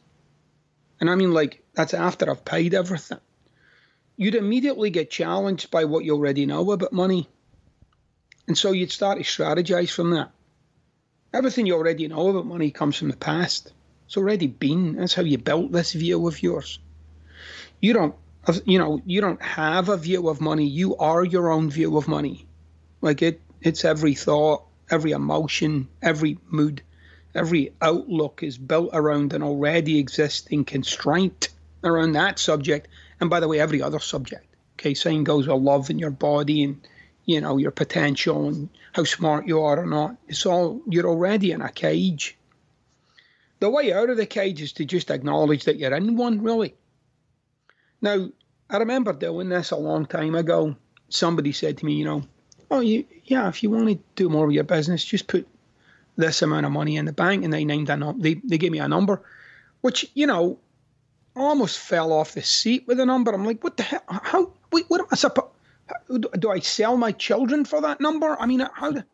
[1.00, 3.18] And I mean, like that's after I've paid everything.
[4.16, 7.28] You'd immediately get challenged by what you already know about money,
[8.46, 10.30] and so you'd start to strategize from that.
[11.34, 13.72] Everything you already know about money comes from the past.
[14.06, 14.94] It's already been.
[14.94, 16.78] That's how you built this view of yours.
[17.80, 18.14] You don't,
[18.64, 20.68] you know, you don't have a view of money.
[20.68, 22.47] You are your own view of money
[23.00, 26.82] like it, it's every thought, every emotion, every mood,
[27.34, 31.48] every outlook is built around an already existing constraint
[31.84, 32.88] around that subject.
[33.20, 34.46] And by the way, every other subject.
[34.74, 36.80] Okay, same goes with love in your body and
[37.24, 40.16] you know your potential and how smart you are or not.
[40.28, 42.36] It's all you're already in a cage.
[43.60, 46.76] The way out of the cage is to just acknowledge that you're in one, really.
[48.00, 48.28] Now,
[48.70, 50.76] I remember doing this a long time ago.
[51.08, 52.22] Somebody said to me, you know,
[52.70, 55.46] oh, you, yeah, if you want to do more of your business, just put
[56.16, 57.44] this amount of money in the bank.
[57.44, 58.22] And they named a number.
[58.22, 59.22] They, they gave me a number,
[59.80, 60.58] which, you know,
[61.36, 63.32] almost fell off the seat with the number.
[63.32, 64.02] I'm like, what the hell?
[64.08, 65.48] How, wait, what am I supposed
[66.38, 68.36] do I sell my children for that number?
[68.38, 69.04] I mean, how do,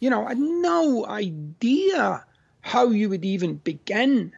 [0.00, 2.24] you know, I had no idea
[2.60, 4.32] how you would even begin.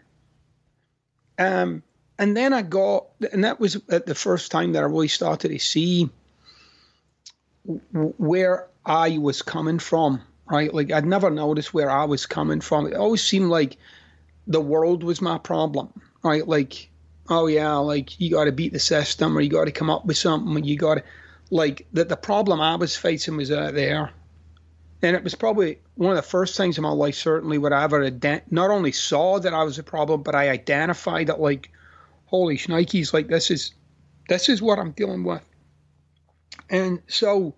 [1.39, 1.83] Um,
[2.19, 5.59] and then I got, and that was the first time that I really started to
[5.59, 6.11] see
[7.93, 10.73] where I was coming from, right?
[10.73, 12.87] Like I'd never noticed where I was coming from.
[12.87, 13.77] It always seemed like
[14.47, 15.89] the world was my problem,
[16.23, 16.47] right?
[16.47, 16.91] Like,
[17.29, 20.05] oh yeah, like you got to beat the system or you got to come up
[20.07, 20.65] with something.
[20.65, 21.05] You got to,
[21.51, 24.11] like, that the problem I was facing was out there.
[25.03, 27.85] And it was probably one of the first things in my life, certainly, where I
[27.85, 31.71] ever ident- not only saw that I was a problem, but I identified that, like,
[32.27, 33.73] holy shnikes, like this is
[34.29, 35.43] this is what I'm dealing with.
[36.71, 37.55] And so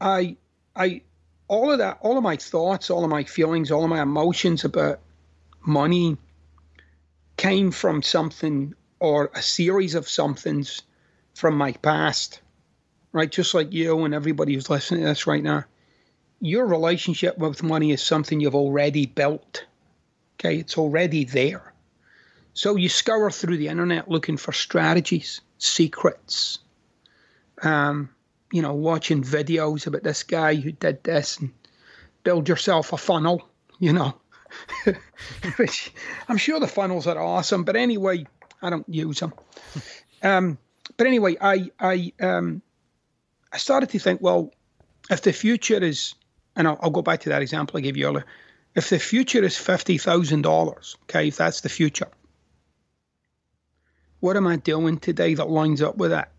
[0.00, 0.36] I
[0.76, 1.02] I
[1.48, 4.64] all of that all of my thoughts, all of my feelings, all of my emotions
[4.64, 5.00] about
[5.60, 6.16] money
[7.36, 10.82] came from something or a series of somethings
[11.34, 12.40] from my past.
[13.12, 13.30] Right?
[13.30, 15.64] Just like you and everybody who's listening to this right now.
[16.40, 19.64] Your relationship with money is something you've already built.
[20.38, 21.72] Okay, it's already there.
[22.54, 26.58] So you scour through the internet looking for strategies, secrets,
[27.62, 28.10] um,
[28.52, 31.52] you know, watching videos about this guy who did this and
[32.24, 34.14] build yourself a funnel, you know.
[35.56, 35.92] Which
[36.28, 38.26] I'm sure the funnels are awesome, but anyway,
[38.62, 39.34] I don't use them.
[40.20, 40.58] Um,
[40.96, 42.60] but anyway, I I um,
[43.52, 44.52] I started to think, well,
[45.08, 46.16] if the future is,
[46.56, 48.26] and I'll, I'll go back to that example I gave you earlier.
[48.74, 52.08] If the future is fifty thousand dollars, okay, if that's the future,
[54.18, 56.32] what am I doing today that lines up with that?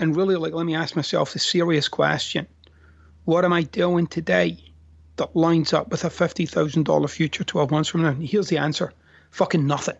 [0.00, 2.46] And really like let me ask myself the serious question
[3.24, 4.58] what am i doing today
[5.16, 8.12] that lines up with a $50,000 future 12 months from now?
[8.12, 8.92] Here's the answer
[9.30, 9.96] fucking nothing.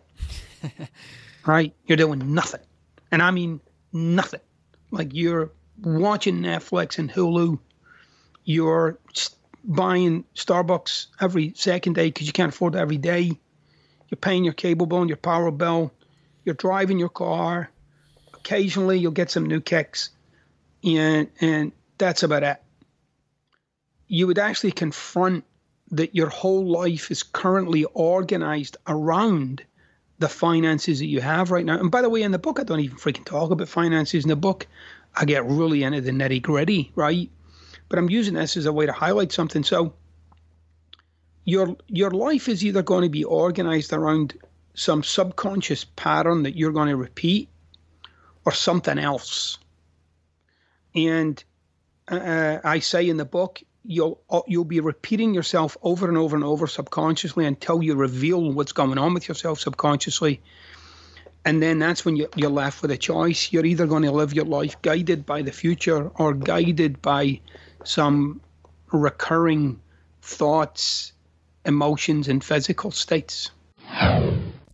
[1.46, 1.74] right?
[1.86, 2.60] You're doing nothing.
[3.10, 3.60] And I mean
[3.92, 4.40] nothing.
[4.90, 5.50] Like you're
[5.82, 7.58] watching Netflix and Hulu,
[8.44, 8.98] you're
[9.64, 13.32] buying Starbucks every second day because you can't afford it every day.
[14.08, 15.92] You're paying your cable bill and your power bill.
[16.44, 17.70] You're driving your car.
[18.44, 20.10] Occasionally, you'll get some new kicks,
[20.82, 22.60] and and that's about it.
[24.08, 25.44] You would actually confront
[25.92, 29.62] that your whole life is currently organized around
[30.18, 31.78] the finances that you have right now.
[31.78, 34.24] And by the way, in the book, I don't even freaking talk about finances.
[34.24, 34.66] In the book,
[35.14, 37.30] I get really into the nitty gritty, right?
[37.88, 39.62] But I'm using this as a way to highlight something.
[39.62, 39.94] So
[41.44, 44.36] your your life is either going to be organized around
[44.74, 47.48] some subconscious pattern that you're going to repeat
[48.44, 49.58] or something else.
[50.94, 51.42] And
[52.08, 56.36] uh, I say in the book, you'll uh, you'll be repeating yourself over and over
[56.36, 60.40] and over subconsciously until you reveal what's going on with yourself subconsciously.
[61.44, 63.52] And then that's when you, you're left with a choice.
[63.52, 67.40] You're either going to live your life guided by the future or guided by
[67.84, 68.40] some
[68.92, 69.80] recurring
[70.20, 71.12] thoughts,
[71.64, 73.50] emotions, and physical states.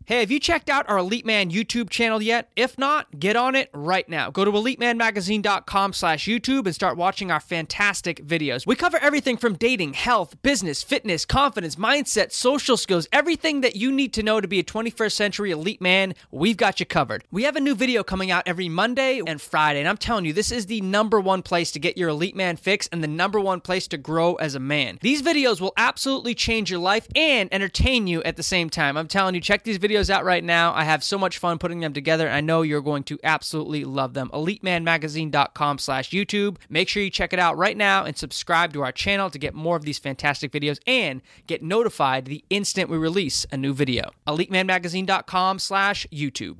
[0.08, 2.50] Hey, have you checked out our Elite Man YouTube channel yet?
[2.56, 4.30] If not, get on it right now.
[4.30, 8.66] Go to elitemanmagazine.com slash YouTube and start watching our fantastic videos.
[8.66, 13.92] We cover everything from dating, health, business, fitness, confidence, mindset, social skills, everything that you
[13.92, 17.22] need to know to be a 21st century elite man, we've got you covered.
[17.30, 20.32] We have a new video coming out every Monday and Friday, and I'm telling you,
[20.32, 23.40] this is the number one place to get your elite man fix and the number
[23.40, 24.98] one place to grow as a man.
[25.02, 28.96] These videos will absolutely change your life and entertain you at the same time.
[28.96, 30.72] I'm telling you, check these videos videos out right now.
[30.74, 32.28] I have so much fun putting them together.
[32.28, 34.30] I know you're going to absolutely love them.
[34.32, 36.56] EliteManMagazine.com slash YouTube.
[36.68, 39.54] Make sure you check it out right now and subscribe to our channel to get
[39.54, 44.10] more of these fantastic videos and get notified the instant we release a new video.
[44.26, 46.58] EliteManMagazine.com slash YouTube.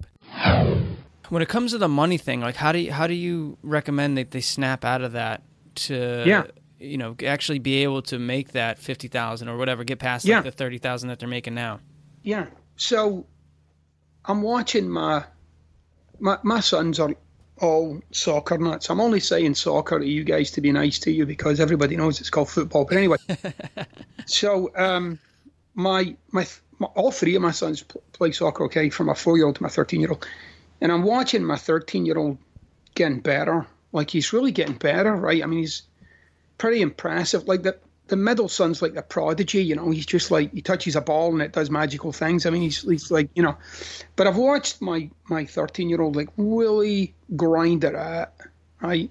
[1.29, 4.17] When it comes to the money thing, like how do you, how do you recommend
[4.19, 5.43] that they snap out of that
[5.77, 6.45] to yeah
[6.81, 10.51] you know actually be able to make that 50,000 or whatever get past like the
[10.51, 11.79] 30,000 that they're making now
[12.25, 12.47] Yeah.
[12.79, 13.27] So
[14.25, 15.25] I'm watching my
[16.21, 17.15] my my sons are
[17.61, 18.89] all soccer nuts.
[18.89, 22.21] I'm only saying soccer to you guys to be nice to you because everybody knows
[22.21, 22.85] it's called football.
[22.85, 23.17] But anyway,
[24.27, 25.19] so um,
[25.75, 26.47] my, my
[26.79, 28.65] my all three of my sons pl- play soccer.
[28.65, 30.27] Okay, from my four year old to my thirteen year old,
[30.81, 32.39] and I'm watching my thirteen year old
[32.95, 33.67] getting better.
[33.91, 35.43] Like he's really getting better, right?
[35.43, 35.83] I mean, he's
[36.59, 37.49] pretty impressive.
[37.49, 37.77] Like the
[38.09, 39.91] the middle son's like a prodigy, you know.
[39.91, 42.47] He's just like he touches a ball and it does magical things.
[42.47, 43.57] I mean, he's he's like you know.
[44.17, 48.33] But I've watched my my thirteen year old like really grind it out,
[48.83, 49.11] right?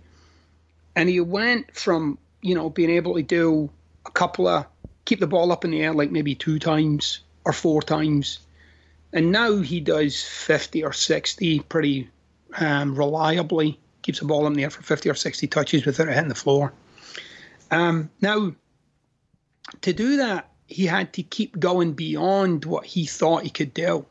[0.96, 3.70] And he went from you know being able to do
[4.06, 4.66] a couple of
[5.06, 8.40] keep the ball up in the air like maybe two times or four times,
[9.14, 12.10] and now he does fifty or sixty pretty
[12.58, 13.80] um, reliably.
[14.02, 16.36] Keeps the ball in the air for fifty or sixty touches without it hitting the
[16.36, 16.74] floor.
[17.70, 18.54] Um, now
[19.82, 24.06] to do that, he had to keep going beyond what he thought he could do.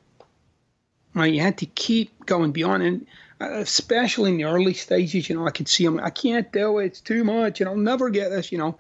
[1.15, 3.07] Right, he had to keep going beyond, and
[3.41, 5.99] uh, especially in the early stages, you know, I could see him.
[5.99, 8.79] I can't do it; it's too much, and I'll never get this, you know.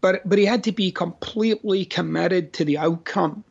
[0.00, 3.44] But but he had to be completely committed to the outcome,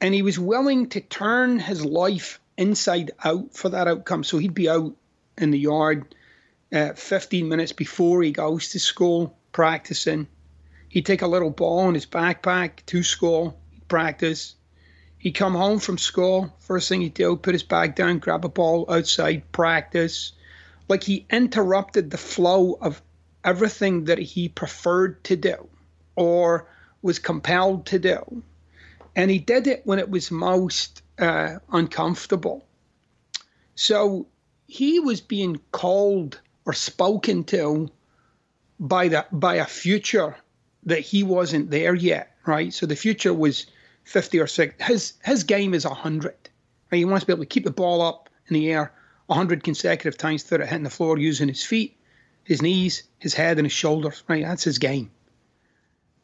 [0.00, 4.24] and he was willing to turn his life inside out for that outcome.
[4.24, 4.94] So he'd be out
[5.38, 6.14] in the yard
[6.72, 10.26] uh, 15 minutes before he goes to school practicing.
[10.92, 14.56] He'd take a little ball in his backpack to school, practice.
[15.16, 16.54] He'd come home from school.
[16.58, 20.32] First thing he'd do, put his bag down, grab a ball outside, practice.
[20.88, 23.00] Like he interrupted the flow of
[23.42, 25.66] everything that he preferred to do
[26.14, 26.68] or
[27.00, 28.42] was compelled to do.
[29.16, 32.66] And he did it when it was most uh, uncomfortable.
[33.76, 34.26] So
[34.66, 37.90] he was being called or spoken to
[38.78, 40.36] by the by a future
[40.84, 42.72] that he wasn't there yet, right?
[42.72, 43.66] So the future was
[44.04, 44.84] 50 or 60.
[44.84, 46.34] His his game is 100.
[46.90, 46.98] Right?
[46.98, 48.92] He wants to be able to keep the ball up in the air
[49.26, 51.96] 100 consecutive times without it hitting the floor using his feet,
[52.44, 54.22] his knees, his head, and his shoulders.
[54.28, 54.44] Right?
[54.44, 55.10] That's his game.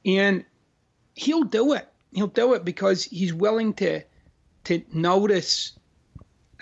[0.05, 0.45] And
[1.15, 1.89] he'll do it.
[2.13, 4.03] He'll do it because he's willing to
[4.65, 5.73] to notice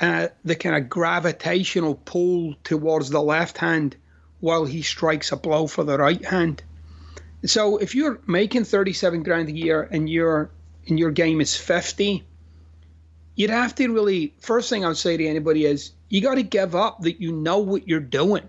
[0.01, 3.97] uh, the kind of gravitational pull towards the left hand
[4.41, 6.63] while he strikes a blow for the right hand.
[7.45, 10.51] So if you're making 37 grand a year and your
[10.89, 12.25] and your game is 50,
[13.35, 16.43] you'd have to really first thing I would say to anybody is you got to
[16.43, 18.49] give up that you know what you're doing.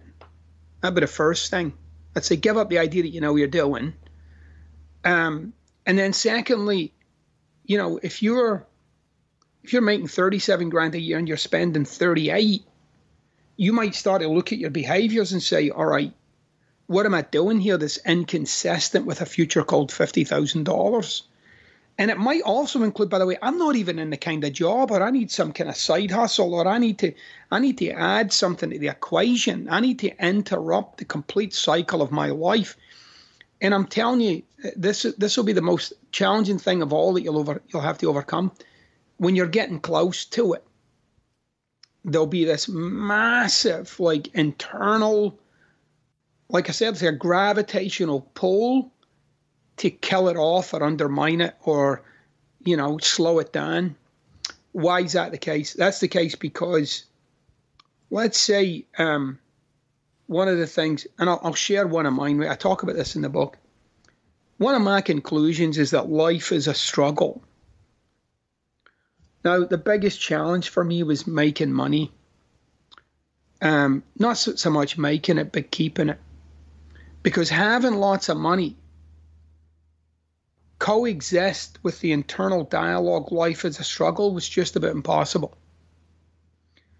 [0.81, 1.73] That'd be the first thing.
[2.15, 3.93] I'd say give up the idea that you know you're doing.
[5.03, 5.53] Um,
[5.85, 6.93] and then secondly,
[7.65, 8.65] you know, if you're
[9.63, 12.63] if you're making 37 grand a year and you're spending 38,
[13.57, 16.13] you might start to look at your behaviors and say, all right,
[16.87, 21.21] what am I doing here that's inconsistent with a future called $50,000?
[21.99, 24.53] And it might also include, by the way, I'm not even in the kind of
[24.53, 27.13] job, or I need some kind of side hustle, or I need to,
[27.51, 29.67] I need to add something to the equation.
[29.69, 32.77] I need to interrupt the complete cycle of my life.
[33.61, 34.43] And I'm telling you,
[34.75, 37.97] this this will be the most challenging thing of all that you'll over you'll have
[37.99, 38.51] to overcome.
[39.17, 40.63] When you're getting close to it,
[42.05, 45.39] there'll be this massive, like internal,
[46.49, 48.91] like I said, it's a gravitational pull
[49.77, 52.03] to kill it off or undermine it or,
[52.63, 53.95] you know, slow it down.
[54.71, 55.73] Why is that the case?
[55.73, 57.05] That's the case because,
[58.09, 59.39] let's say, um,
[60.27, 62.43] one of the things, and I'll, I'll share one of mine.
[62.43, 63.57] I talk about this in the book.
[64.57, 67.43] One of my conclusions is that life is a struggle.
[69.43, 72.11] Now, the biggest challenge for me was making money.
[73.61, 76.19] Um, not so, so much making it, but keeping it.
[77.27, 78.77] Because having lots of money
[80.79, 85.57] coexist with the internal dialogue life is a struggle was just about impossible.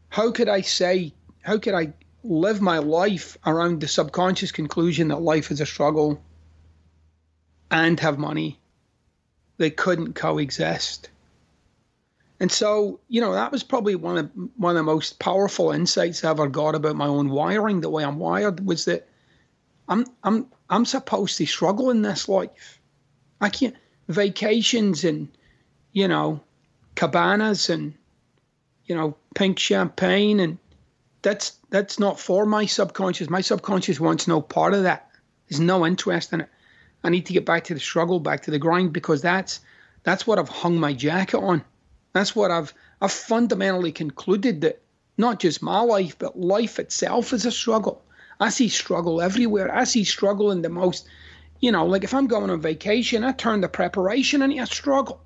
[0.10, 1.14] How could I say,
[1.44, 1.94] how could I
[2.26, 6.22] live my life around the subconscious conclusion that life is a struggle
[7.72, 8.60] and have money?
[9.56, 11.10] They couldn't coexist.
[12.42, 16.26] And so, you know, that was probably one of one of the most powerful insights
[16.26, 19.08] I ever got about my own wiring, the way I'm wired, was that
[19.88, 22.80] I'm I'm I'm supposed to struggle in this life.
[23.40, 23.76] I can't
[24.08, 25.30] vacations and
[25.92, 26.42] you know
[26.96, 27.94] cabanas and
[28.86, 30.58] you know pink champagne and
[31.22, 33.30] that's that's not for my subconscious.
[33.30, 35.10] My subconscious wants no part of that.
[35.48, 36.50] There's no interest in it.
[37.04, 39.60] I need to get back to the struggle, back to the grind because that's
[40.04, 41.64] that's what I've hung my jacket on.
[42.14, 44.82] That's what I've I've fundamentally concluded that
[45.18, 48.04] not just my life, but life itself is a struggle.
[48.40, 49.74] I see struggle everywhere.
[49.74, 51.08] I see struggle in the most
[51.60, 55.22] you know, like if I'm going on vacation, I turn the preparation into a struggle.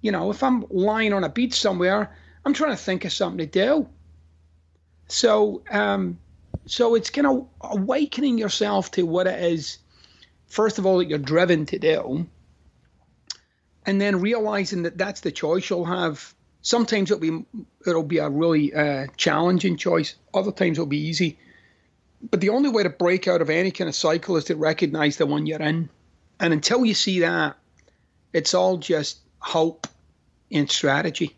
[0.00, 2.14] You know, if I'm lying on a beach somewhere,
[2.44, 3.88] I'm trying to think of something to do.
[5.08, 6.18] So, um,
[6.66, 9.78] so it's kind of awakening yourself to what it is,
[10.46, 12.26] first of all, that you're driven to do,
[13.86, 16.34] and then realizing that that's the choice you'll have.
[16.62, 17.44] Sometimes it'll be
[17.86, 20.16] it'll be a really uh, challenging choice.
[20.34, 21.38] Other times it'll be easy.
[22.22, 25.16] But the only way to break out of any kind of cycle is to recognize
[25.16, 25.88] the one you're in.
[26.40, 27.56] And until you see that,
[28.32, 29.86] it's all just hope
[30.50, 31.36] and strategy.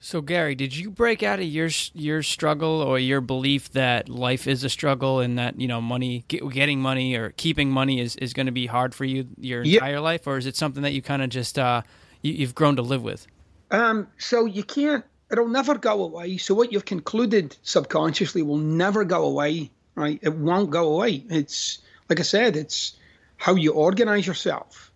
[0.00, 4.46] So Gary, did you break out of your your struggle or your belief that life
[4.46, 8.14] is a struggle and that you know money, get, getting money or keeping money is,
[8.16, 10.92] is going to be hard for you your entire life, or is it something that
[10.92, 11.82] you kind of just uh,
[12.22, 13.26] you, have grown to live with?
[13.70, 16.36] Um, so you can't it'll never go away.
[16.36, 20.18] So what you've concluded subconsciously will never go away, right?
[20.22, 21.24] It won't go away.
[21.28, 22.96] It's like I said, it's
[23.36, 24.92] how you organize yourself.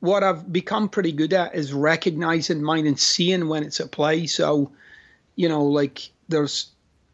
[0.00, 4.26] What I've become pretty good at is recognizing mine and seeing when it's at play.
[4.26, 4.72] So,
[5.36, 6.70] you know, like there's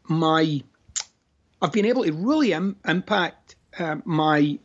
[0.07, 0.61] my,
[1.61, 4.57] I've been able to really Im- impact uh, my,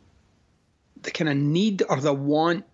[1.01, 2.65] the kind of need or the want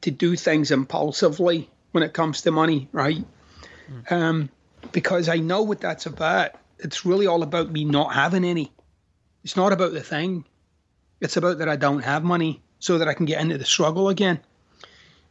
[0.00, 3.24] to do things impulsively when it comes to money, right?
[4.10, 4.48] Um,
[4.92, 6.52] because I know what that's about.
[6.78, 8.72] It's really all about me not having any.
[9.44, 10.44] It's not about the thing.
[11.20, 14.08] It's about that I don't have money so that I can get into the struggle
[14.08, 14.40] again.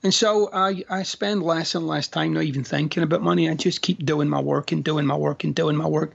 [0.04, 3.50] And so I, I spend less and less time not even thinking about money.
[3.50, 6.14] I just keep doing my work and doing my work and doing my work.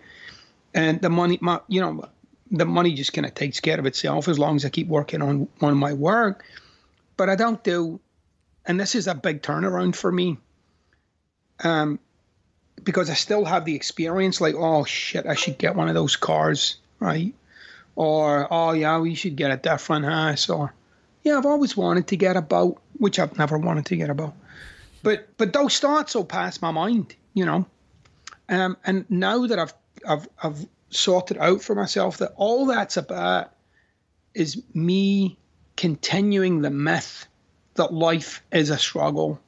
[0.74, 2.08] And the money, my, you know,
[2.50, 5.22] the money just kind of takes care of itself as long as I keep working
[5.22, 6.44] on, on my work.
[7.16, 8.00] But I don't do,
[8.64, 10.38] and this is a big turnaround for me.
[11.62, 11.98] Um,
[12.82, 16.16] because I still have the experience like, oh shit, I should get one of those
[16.16, 17.34] cars, right?
[17.96, 20.48] Or, oh yeah, we should get a different house.
[20.48, 20.72] Or,
[21.22, 24.14] yeah, I've always wanted to get a boat, which I've never wanted to get a
[24.14, 24.34] boat.
[25.02, 27.66] But but those thoughts will pass my mind, you know.
[28.48, 29.74] Um, and now that I've
[30.06, 33.52] I've I've sorted out for myself that all that's about
[34.34, 35.38] is me
[35.76, 37.26] continuing the myth
[37.74, 39.40] that life is a struggle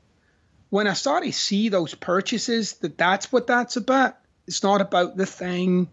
[0.72, 4.16] when I start to see those purchases, that that's what that's about.
[4.46, 5.86] It's not about the thing.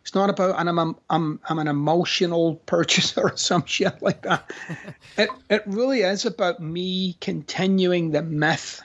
[0.00, 4.50] It's not about, and I'm, I'm, I'm an emotional purchaser or some shit like that.
[5.18, 8.80] it, it really is about me continuing the myth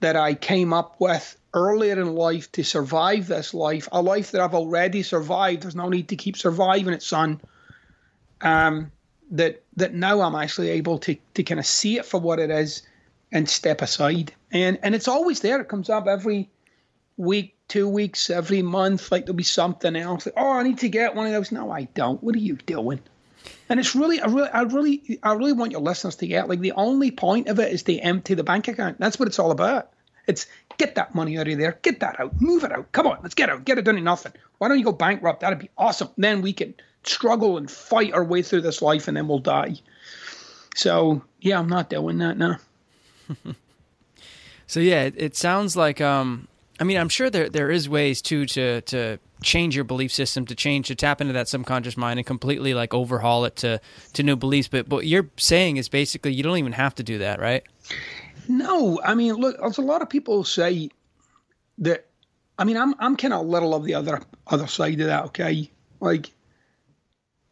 [0.00, 4.40] that I came up with earlier in life to survive this life, a life that
[4.40, 5.62] I've already survived.
[5.62, 7.40] There's no need to keep surviving it, son.
[8.40, 8.90] Um,
[9.30, 12.50] that that now I'm actually able to to kind of see it for what it
[12.50, 12.82] is
[13.32, 14.32] and step aside.
[14.50, 15.60] And and it's always there.
[15.60, 16.50] It comes up every
[17.16, 19.12] week, two weeks, every month.
[19.12, 20.26] Like there'll be something else.
[20.26, 21.52] Like, oh, I need to get one of those.
[21.52, 22.22] No, I don't.
[22.22, 23.00] What are you doing?
[23.68, 26.60] And it's really, I really, I really, I really want your listeners to get like
[26.60, 28.98] the only point of it is to empty the bank account.
[28.98, 29.90] That's what it's all about.
[30.26, 32.92] It's get that money out of there, get that out, move it out.
[32.92, 34.32] Come on, let's get out, get it done in nothing.
[34.58, 35.40] Why don't you go bankrupt?
[35.40, 36.08] That'd be awesome.
[36.16, 36.74] Then we can
[37.04, 39.76] struggle and fight our way through this life, and then we'll die.
[40.74, 42.58] So yeah, I'm not doing that now.
[44.66, 46.48] So yeah, it, it sounds like um,
[46.80, 50.46] I mean, I'm sure there there is ways too to to change your belief system,
[50.46, 53.80] to change to tap into that subconscious mind and completely like overhaul it to
[54.14, 54.68] to new beliefs.
[54.68, 57.62] But what you're saying is basically you don't even have to do that, right?
[58.48, 60.88] No, I mean, look, a lot of people say
[61.78, 62.06] that.
[62.58, 65.24] I mean, I'm I'm kind of a little of the other other side of that.
[65.26, 65.70] Okay,
[66.00, 66.30] like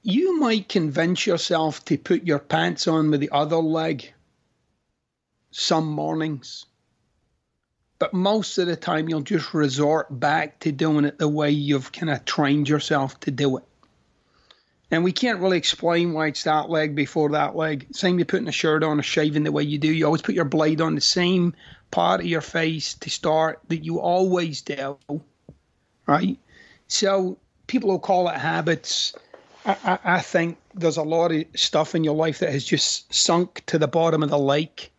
[0.02, 4.12] you might convince yourself to put your pants on with the other leg
[5.51, 6.66] some mornings.
[7.99, 11.90] But most of the time, you'll just resort back to doing it the way you've
[11.90, 13.64] kind of trained yourself to do it.
[14.90, 17.88] And we can't really explain why it's that leg before that leg.
[17.92, 19.92] Same with putting a shirt on or shaving the way you do.
[19.92, 21.55] You always put your blade on the same
[21.90, 24.96] part of your face to start that you always do,
[26.07, 26.38] right?
[26.86, 27.36] So
[27.66, 29.14] people will call it habits.
[29.66, 33.12] I, I, I think there's a lot of stuff in your life that has just
[33.12, 34.90] sunk to the bottom of the lake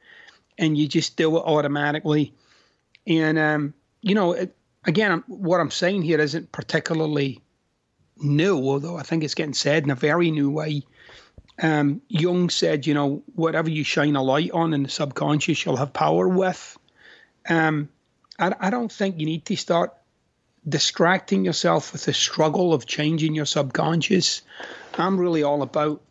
[0.60, 2.34] and you just do it automatically.
[3.08, 4.56] And, um, you know, it,
[4.86, 7.42] again, what I'm saying here isn't particularly
[8.18, 10.84] new, although I think it's getting said in a very new way.
[11.62, 15.78] Um, Jung said, you know, whatever you shine a light on in the subconscious, you'll
[15.78, 16.78] have power with.
[17.48, 17.90] Um,
[18.38, 19.94] I, I don't think you need to start
[20.68, 24.42] distracting yourself with the struggle of changing your subconscious.
[24.98, 26.02] I'm really all about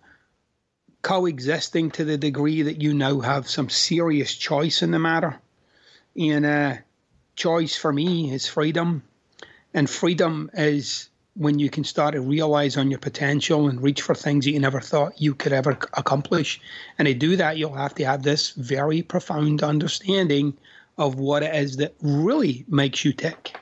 [1.03, 5.38] coexisting to the degree that you now have some serious choice in the matter.
[6.16, 6.74] And uh,
[7.36, 9.03] choice for me is freedom.
[9.74, 14.14] And freedom is when you can start to realize on your potential and reach for
[14.14, 16.61] things that you never thought you could ever accomplish.
[16.99, 20.57] And to do that, you'll have to have this very profound understanding
[20.99, 23.57] of what it is that really makes you tick.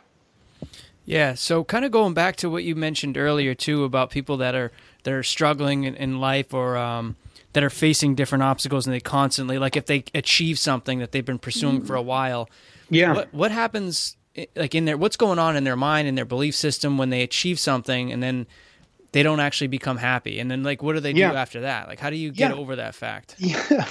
[1.05, 1.35] Yeah.
[1.35, 4.73] So, kind of going back to what you mentioned earlier too about people that are
[5.05, 7.15] that are struggling in, in life or um,
[7.57, 11.25] that are facing different obstacles and they constantly like if they achieve something that they've
[11.25, 12.09] been pursuing for a mm-hmm.
[12.09, 12.51] while
[12.91, 13.15] yeah.
[13.15, 16.27] what, what happens eh, like in their what's going on in their mind and their
[16.27, 18.47] belief system when they achieve something and then
[19.13, 20.39] they don't actually become happy?
[20.39, 21.89] And then like what do they do after that?
[21.89, 22.59] Like how do you get yeah.
[22.59, 23.37] over that fact?
[23.41, 23.87] Yeah.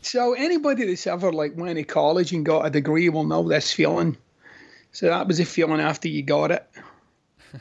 [0.00, 3.70] So anybody that's ever like went to college and got a degree will know this
[3.70, 4.16] feeling.
[4.92, 6.66] So that was a feeling after you got it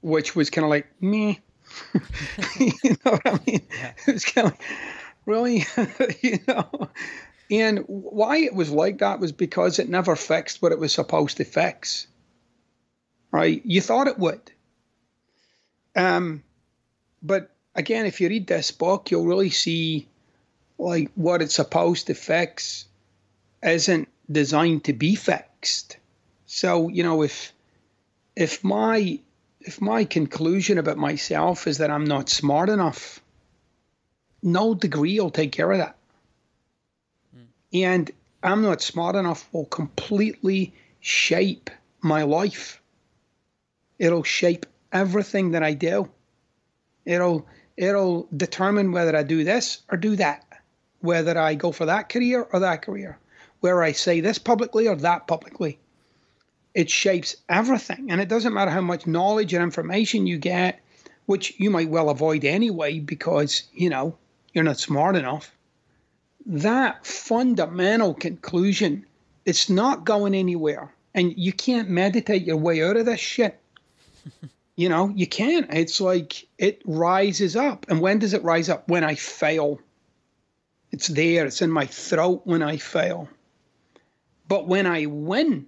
[0.00, 1.40] which was kind of like me
[2.60, 2.72] you
[3.04, 3.62] know what I mean?
[3.70, 3.92] Yeah.
[4.06, 4.62] It was kind of like,
[5.26, 5.64] really,
[6.22, 6.88] you know.
[7.50, 11.36] And why it was like that was because it never fixed what it was supposed
[11.36, 12.06] to fix.
[13.30, 13.62] Right?
[13.64, 14.40] You thought it would.
[15.94, 16.42] Um,
[17.22, 20.08] but again, if you read this book, you'll really see
[20.78, 22.86] like what it's supposed to fix
[23.62, 25.96] isn't designed to be fixed.
[26.46, 27.52] So, you know, if
[28.34, 29.18] if my
[29.64, 33.20] if my conclusion about myself is that I'm not smart enough,
[34.42, 35.96] no degree will take care of that.
[37.36, 37.46] Mm.
[37.74, 38.10] And
[38.42, 42.80] I'm not smart enough will completely shape my life.
[43.98, 46.08] It'll shape everything that I do.
[47.04, 47.46] It'll
[47.76, 50.44] it'll determine whether I do this or do that,
[51.00, 53.18] whether I go for that career or that career,
[53.60, 55.78] where I say this publicly or that publicly
[56.74, 58.10] it shapes everything.
[58.10, 60.80] And it doesn't matter how much knowledge and information you get,
[61.26, 64.16] which you might well avoid anyway because, you know,
[64.52, 65.54] you're not smart enough.
[66.46, 69.06] That fundamental conclusion,
[69.44, 70.92] it's not going anywhere.
[71.14, 73.60] And you can't meditate your way out of this shit.
[74.76, 75.72] you know, you can't.
[75.72, 77.86] It's like it rises up.
[77.88, 78.88] And when does it rise up?
[78.88, 79.78] When I fail.
[80.90, 83.28] It's there, it's in my throat when I fail.
[84.46, 85.66] But when I win,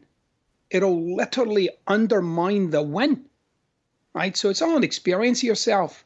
[0.70, 3.24] it'll literally undermine the win.
[4.14, 4.36] Right?
[4.36, 6.04] So it's all an experience yourself.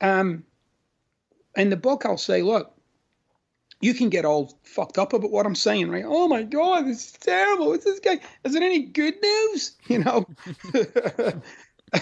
[0.00, 0.44] Um,
[1.56, 2.72] in the book, I'll say, look,
[3.80, 6.04] you can get all fucked up about what I'm saying, right?
[6.06, 7.68] Oh my God, this is terrible.
[7.68, 8.20] What's this guy?
[8.44, 9.76] Is it any good news?
[9.88, 10.26] You know?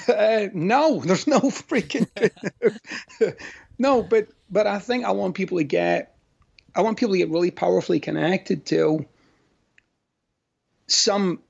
[0.08, 2.08] uh, no, there's no freaking
[3.78, 6.16] no, but but I think I want people to get
[6.74, 9.06] I want people to get really powerfully connected to
[10.88, 11.40] some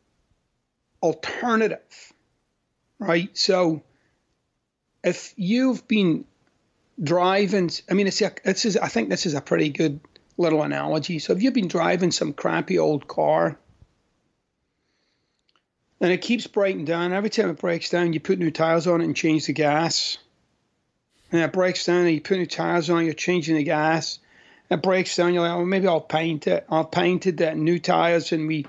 [1.03, 2.13] alternative,
[2.99, 3.37] right?
[3.37, 3.83] So
[5.05, 6.25] if you've been
[7.03, 10.01] driving, I mean, it's this is, I think this is a pretty good
[10.37, 11.19] little analogy.
[11.19, 13.59] So if you've been driving some crappy old car
[16.01, 19.01] and it keeps breaking down, every time it breaks down, you put new tires on
[19.01, 20.19] it and change the gas.
[21.33, 24.19] And it breaks down and you put new tires on, you're changing the gas.
[24.71, 26.67] It breaks down, you're like, oh, maybe I'll paint it.
[26.69, 28.67] I'll paint it, that new tires, and we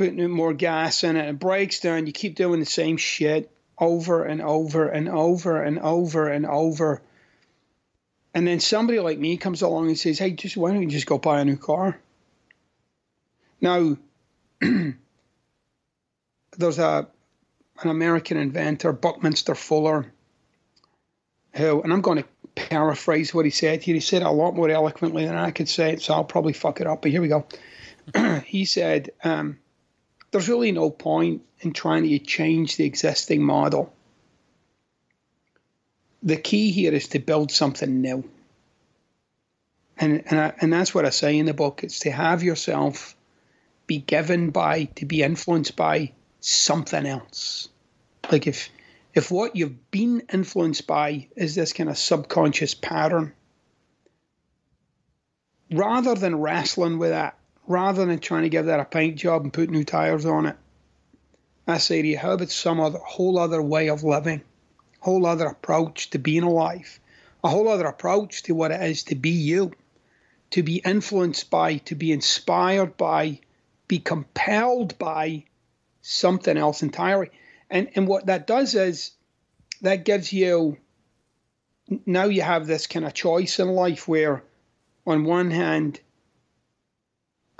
[0.00, 1.28] put more gas in it.
[1.28, 5.78] It breaks down, you keep doing the same shit over and over and over and
[5.78, 7.02] over and over.
[8.32, 11.04] And then somebody like me comes along and says, "Hey, just why don't you just
[11.04, 12.00] go buy a new car?"
[13.60, 13.98] Now,
[14.60, 14.94] there's
[16.78, 17.06] a
[17.82, 20.10] an American inventor, Buckminster Fuller,
[21.52, 23.94] who, and I'm going to paraphrase what he said here.
[23.94, 26.54] He said it a lot more eloquently than I could say it, so I'll probably
[26.54, 27.02] fuck it up.
[27.02, 27.44] But here we go.
[28.46, 29.58] he said, um,
[30.30, 33.92] "There's really no point in trying to change the existing model.
[36.22, 38.28] The key here is to build something new.
[39.98, 41.82] And, and, I, and that's what I say in the book.
[41.82, 43.16] It's to have yourself
[43.86, 47.68] be given by, to be influenced by something else.
[48.30, 48.70] Like if,
[49.14, 53.32] if what you've been influenced by is this kind of subconscious pattern,
[55.72, 57.36] rather than wrestling with that,
[57.70, 60.56] rather than trying to give that a paint job and put new tires on it,
[61.68, 64.42] I say to you, how about some other whole other way of living,
[64.98, 66.98] whole other approach to being alive,
[67.44, 69.72] a whole other approach to what it is to be you,
[70.50, 73.38] to be influenced by, to be inspired by,
[73.86, 75.44] be compelled by
[76.02, 77.30] something else entirely.
[77.70, 79.12] And and what that does is
[79.82, 80.76] that gives you
[82.04, 84.42] now you have this kind of choice in life where
[85.06, 86.00] on one hand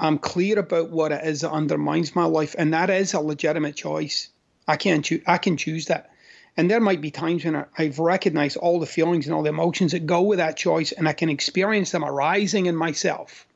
[0.01, 3.77] I'm clear about what it is that undermines my life, and that is a legitimate
[3.77, 4.31] choice.
[4.67, 5.23] I can choose.
[5.27, 6.11] I can choose that,
[6.57, 9.93] and there might be times when I've recognized all the feelings and all the emotions
[9.93, 13.47] that go with that choice, and I can experience them arising in myself.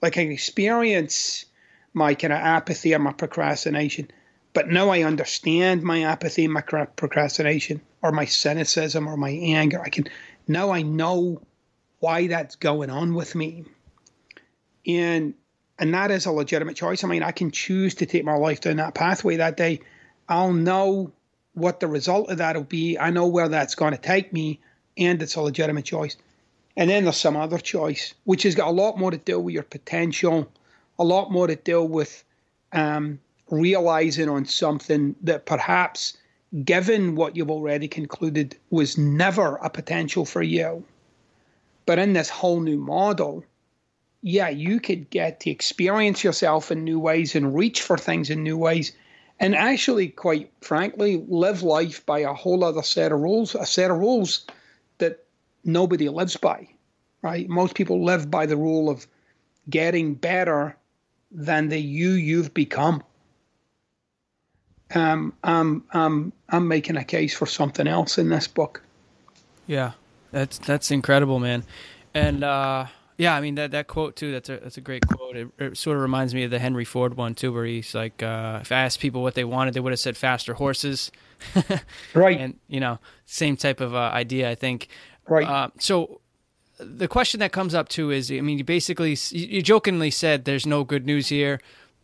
[0.00, 1.44] Like I experience
[1.92, 4.10] my kind of apathy or my procrastination,
[4.54, 9.80] but now I understand my apathy, my procrastination, or my cynicism, or my anger.
[9.82, 10.08] I can
[10.48, 11.42] now I know
[11.98, 13.64] why that's going on with me,
[14.86, 15.34] and
[15.82, 17.02] and that is a legitimate choice.
[17.02, 19.80] I mean, I can choose to take my life down that pathway that day.
[20.28, 21.10] I'll know
[21.54, 22.96] what the result of that will be.
[22.96, 24.60] I know where that's going to take me,
[24.96, 26.16] and it's a legitimate choice.
[26.76, 29.54] And then there's some other choice, which has got a lot more to do with
[29.54, 30.48] your potential,
[31.00, 32.22] a lot more to do with
[32.70, 33.18] um,
[33.50, 36.16] realizing on something that perhaps,
[36.64, 40.84] given what you've already concluded, was never a potential for you.
[41.86, 43.42] But in this whole new model,
[44.22, 48.42] yeah, you could get to experience yourself in new ways and reach for things in
[48.42, 48.92] new ways.
[49.40, 53.90] And actually, quite frankly, live life by a whole other set of rules, a set
[53.90, 54.46] of rules
[54.98, 55.24] that
[55.64, 56.68] nobody lives by,
[57.22, 57.48] right?
[57.48, 59.06] Most people live by the rule of
[59.68, 60.76] getting better
[61.32, 63.02] than the you you've become.
[64.94, 68.82] Um, I'm, I'm, I'm making a case for something else in this book.
[69.66, 69.92] Yeah,
[70.30, 71.64] that's that's incredible, man.
[72.14, 72.86] And uh,
[73.18, 74.32] yeah, I mean that that quote too.
[74.32, 75.36] That's a that's a great quote.
[75.36, 78.22] It, it, sort of reminds me of the Henry Ford one too, where he's like,
[78.22, 81.12] uh, if I asked people what they wanted, they would have said faster horses.
[82.14, 82.38] right.
[82.38, 84.88] And you know, same type of uh, idea, I think.
[85.28, 85.46] Right.
[85.46, 86.20] Uh, so
[86.78, 90.66] the question that comes up too is, I mean, you basically you jokingly said there's
[90.66, 91.60] no good news here,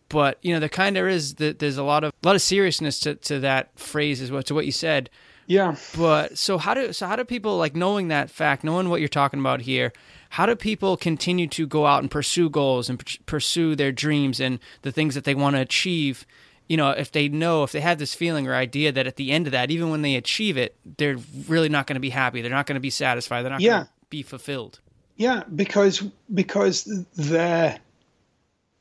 [0.09, 1.35] but you know, there kind of is.
[1.35, 4.43] That there's a lot of a lot of seriousness to to that phrase as well
[4.43, 5.11] to what you said.
[5.47, 5.77] Yeah.
[5.97, 9.09] But so how do so how do people like knowing that fact, knowing what you're
[9.09, 9.93] talking about here?
[10.31, 14.59] How do people continue to go out and pursue goals and pursue their dreams and
[14.83, 16.27] the things that they want to achieve?
[16.69, 19.33] You know if they know if they have this feeling or idea that at the
[19.33, 21.17] end of that even when they achieve it they're
[21.49, 22.43] really not going to be happy.
[22.43, 23.43] They're not going to be satisfied.
[23.43, 23.71] They're not yeah.
[23.71, 24.81] going to be fulfilled.
[25.17, 26.03] Yeah because
[26.33, 27.79] because the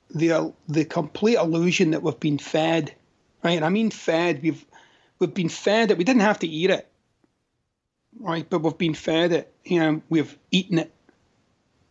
[0.10, 2.94] the the complete illusion that we've been fed
[3.44, 3.64] right?
[3.64, 4.66] I mean fed we've
[5.20, 5.98] we've been fed it.
[5.98, 6.90] We didn't have to eat it
[8.20, 8.50] right?
[8.50, 9.54] But we've been fed it.
[9.64, 10.92] You know we've eaten it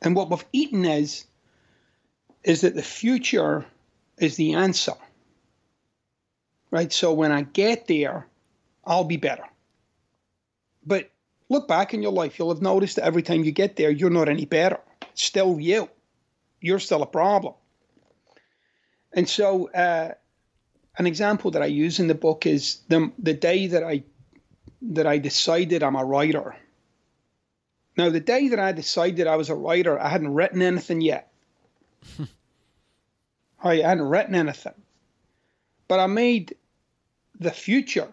[0.07, 1.25] and what we've eaten is,
[2.45, 3.67] is that the future
[4.19, 4.95] is the answer.
[6.71, 6.93] Right?
[6.93, 8.29] So when I get there,
[8.85, 9.43] I'll be better.
[10.87, 11.11] But
[11.49, 14.11] look back in your life, you'll have noticed that every time you get there, you're
[14.11, 14.79] not any better.
[15.11, 15.91] It's still you.
[16.61, 17.55] You're still a problem.
[19.13, 20.13] And so, uh,
[20.99, 24.05] an example that I use in the book is the the day that I
[24.81, 26.57] that I decided I'm a writer
[27.97, 31.33] now, the day that I decided I was a writer, I hadn't written anything yet.
[33.63, 34.75] I hadn't written anything.
[35.89, 36.57] But I made
[37.39, 38.13] the future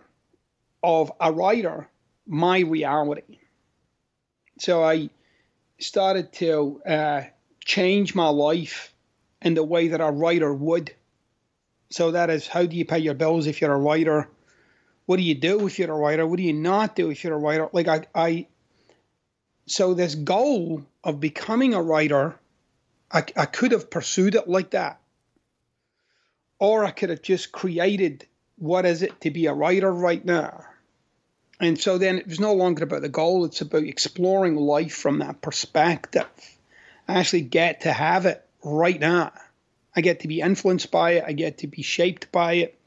[0.82, 1.90] of a writer
[2.26, 3.40] my reality.
[4.60, 5.10] So I
[5.80, 7.22] started to uh,
[7.66, 8.94] change my life
[9.42, 10.94] in the way that a writer would.
[11.90, 14.30] So that is, how do you pay your bills if you're a writer?
[15.06, 16.26] What do you do if you're a writer?
[16.26, 17.70] What do you not do if you're a writer?
[17.74, 18.48] Like I, I
[19.74, 22.36] so this goal of becoming a writer,
[23.12, 25.00] I, I could have pursued it like that,
[26.60, 30.64] or I could have just created what is it to be a writer right now.
[31.60, 35.20] And so then it was no longer about the goal, it's about exploring life from
[35.20, 36.28] that perspective.
[37.08, 39.32] I actually get to have it right now.
[39.96, 42.80] I get to be influenced by it, I get to be shaped by it.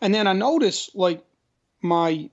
[0.00, 1.22] And then I notice like
[1.82, 2.30] my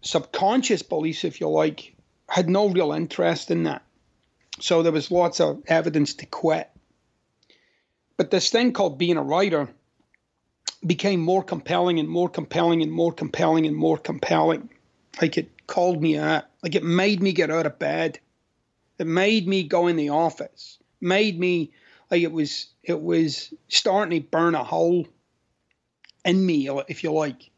[0.00, 1.95] subconscious beliefs, if you like,
[2.28, 3.82] had no real interest in that.
[4.60, 6.70] So there was lots of evidence to quit.
[8.16, 9.68] But this thing called being a writer
[10.84, 14.70] became more compelling and more compelling and more compelling and more compelling.
[15.20, 16.44] Like it called me out.
[16.62, 18.18] Like it made me get out of bed.
[18.98, 20.78] It made me go in the office.
[21.00, 21.72] Made me
[22.10, 25.06] like it was it was starting to burn a hole
[26.24, 27.50] in me, if you like.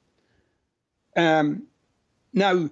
[1.17, 1.65] Um,
[2.33, 2.71] now,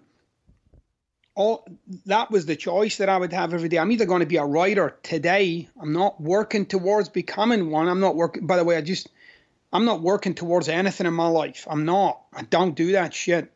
[1.37, 1.69] all
[2.07, 3.79] that was the choice that I would have every day.
[3.79, 5.69] I'm either going to be a writer today.
[5.81, 7.89] I'm not working towards becoming one.
[7.89, 8.47] I'm not working.
[8.47, 9.09] By the way, I just
[9.73, 11.67] I'm not working towards anything in my life.
[11.71, 12.23] I'm not.
[12.33, 13.53] I don't do that shit.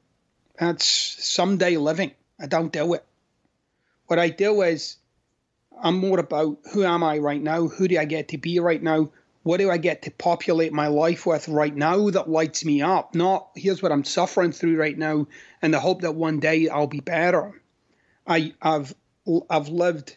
[0.58, 2.12] That's someday living.
[2.38, 3.04] I don't do it.
[4.06, 4.98] What I do is
[5.82, 7.66] I'm more about who am I right now?
[7.66, 9.10] Who do I get to be right now?
[9.42, 13.14] What do I get to populate my life with right now that lights me up?
[13.14, 15.26] Not here's what I'm suffering through right now
[15.62, 17.59] and the hope that one day I'll be better.
[18.30, 18.94] I, I've
[19.50, 20.16] I've lived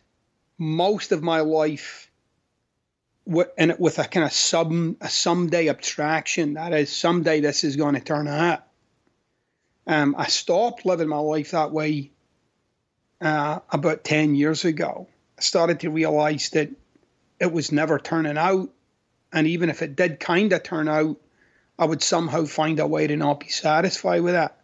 [0.60, 2.12] most of my life
[3.26, 6.54] with, and with a kind of some a someday abstraction.
[6.54, 8.64] That is, someday this is going to turn out.
[9.88, 12.12] Um, I stopped living my life that way
[13.20, 15.08] uh, about ten years ago.
[15.40, 16.70] I started to realize that
[17.40, 18.70] it was never turning out,
[19.34, 21.18] and even if it did kind of turn out,
[21.80, 24.62] I would somehow find a way to not be satisfied with that.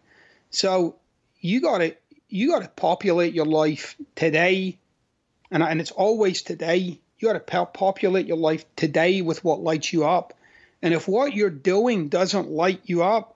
[0.52, 0.98] So
[1.42, 1.96] you got to
[2.30, 4.78] you got to populate your life today,
[5.52, 7.00] and and it's always today.
[7.18, 10.34] You got to populate your life today with what lights you up.
[10.82, 13.36] And if what you're doing doesn't light you up,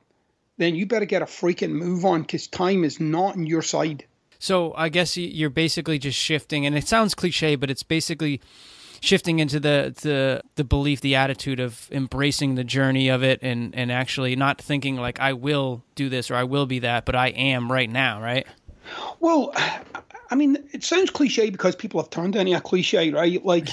[0.58, 4.06] then you better get a freaking move on because time is not on your side.
[4.40, 8.42] So I guess you're basically just shifting, and it sounds cliche, but it's basically
[9.02, 13.76] shifting into the the the belief, the attitude of embracing the journey of it, and
[13.76, 17.16] and actually not thinking like I will do this or I will be that, but
[17.16, 18.48] I am right now, right?
[19.20, 19.54] Well,
[20.30, 23.44] I mean, it sounds cliche because people have turned into a cliche, right?
[23.44, 23.70] Like,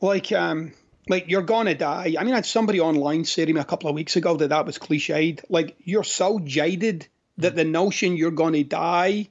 [0.00, 0.72] like, um,
[1.08, 2.14] like you're gonna die.
[2.18, 4.48] I mean, I had somebody online say to me a couple of weeks ago that
[4.48, 5.44] that was cliched.
[5.48, 9.28] Like, you're so jaded that the notion you're gonna die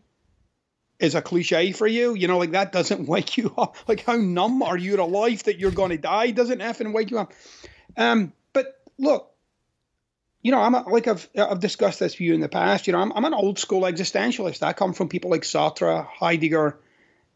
[1.00, 2.14] is a cliche for you.
[2.14, 3.76] You know, like that doesn't wake you up.
[3.88, 7.20] Like, how numb are you to life that you're gonna die doesn't effing wake you
[7.20, 7.34] up.
[7.98, 9.31] Um, but look,
[10.42, 12.88] you know, I'm a, like I've I've discussed this with you in the past.
[12.88, 14.64] You know, I'm I'm an old school existentialist.
[14.64, 16.78] I come from people like Sartre, Heidegger,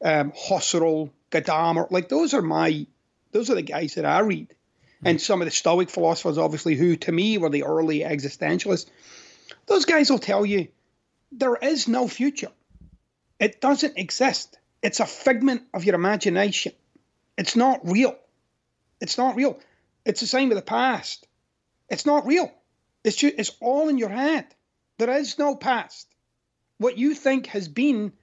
[0.03, 1.89] um, Husserl, Gadamer.
[1.91, 2.87] Like those are my
[3.31, 5.07] those are the guys that I read, mm-hmm.
[5.07, 8.89] and some of the Stoic philosophers, obviously, who to me were the early existentialists.
[9.67, 10.69] Those guys will tell you
[11.31, 12.51] there is no future.
[13.39, 14.57] It doesn't exist.
[14.81, 16.71] It's a figment of your imagination.
[17.37, 18.15] It's not real.
[19.01, 19.59] It's not real.
[20.05, 21.27] It's the same with the past.
[21.89, 22.51] It's not real.
[23.05, 24.47] It's just, it's all in your head.
[24.97, 26.07] There is no past.
[26.79, 28.13] What you think has been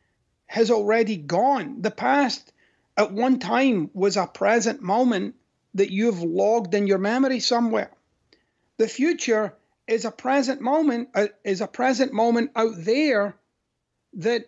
[0.46, 1.80] has already gone.
[1.80, 2.52] The past
[2.96, 5.36] at one time was a present moment
[5.74, 7.92] that you've logged in your memory somewhere.
[8.76, 9.54] The future
[9.86, 13.36] is a present moment uh, is a present moment out there
[14.14, 14.46] that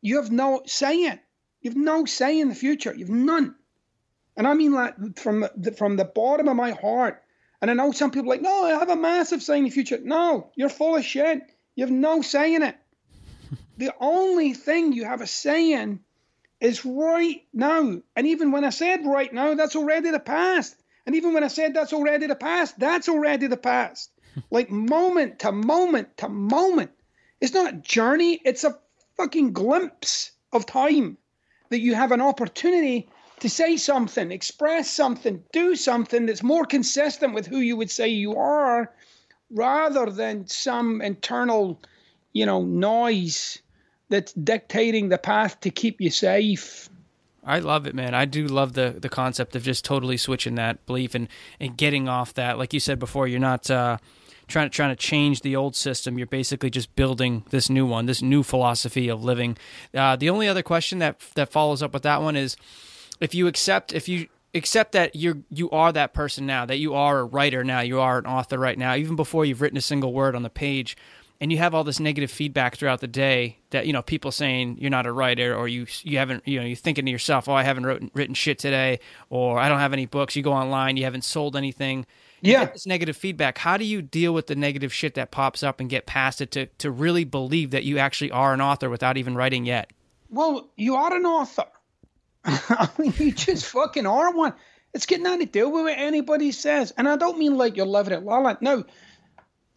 [0.00, 1.20] you have no say in.
[1.60, 2.94] You've no say in the future.
[2.94, 3.54] You've none.
[4.34, 7.22] And I mean that from the, from the bottom of my heart.
[7.60, 9.70] And I know some people are like, no, I have a massive say in the
[9.70, 9.98] future.
[10.02, 11.42] No, you're full of shit.
[11.74, 12.76] You have no say in it.
[13.78, 16.00] the only thing you have a say in
[16.60, 18.00] is right now.
[18.16, 20.76] And even when I said right now, that's already the past.
[21.06, 24.10] And even when I said that's already the past, that's already the past.
[24.50, 26.90] like moment to moment to moment.
[27.40, 28.78] It's not a journey, it's a
[29.16, 31.18] fucking glimpse of time
[31.70, 33.08] that you have an opportunity
[33.40, 38.08] to say something, express something, do something that's more consistent with who you would say
[38.08, 38.92] you are
[39.50, 41.80] rather than some internal,
[42.32, 43.58] you know, noise
[44.08, 46.88] that's dictating the path to keep you safe.
[47.44, 48.14] I love it, man.
[48.14, 51.28] I do love the the concept of just totally switching that belief and
[51.58, 52.58] and getting off that.
[52.58, 53.96] Like you said before, you're not uh,
[54.48, 56.18] trying to trying to change the old system.
[56.18, 59.56] You're basically just building this new one, this new philosophy of living.
[59.94, 62.56] Uh, the only other question that that follows up with that one is,
[63.20, 66.94] if you accept if you accept that you're you are that person now, that you
[66.94, 69.82] are a writer now, you are an author right now, even before you've written a
[69.82, 70.96] single word on the page
[71.40, 74.76] and you have all this negative feedback throughout the day that you know people saying
[74.80, 77.54] you're not a writer or you you haven't you know you're thinking to yourself oh
[77.54, 79.00] I haven't written, written shit today
[79.30, 80.36] or I don't have any books.
[80.36, 82.06] You go online you haven't sold anything.
[82.40, 82.66] You yeah.
[82.66, 83.58] this negative feedback.
[83.58, 86.50] How do you deal with the negative shit that pops up and get past it
[86.52, 89.92] to to really believe that you actually are an author without even writing yet?
[90.30, 91.66] Well you are an author
[92.44, 94.54] I mean you just fucking are one
[94.94, 97.86] it's getting nothing to do with what anybody says and I don't mean like you're
[97.86, 98.84] living it la la no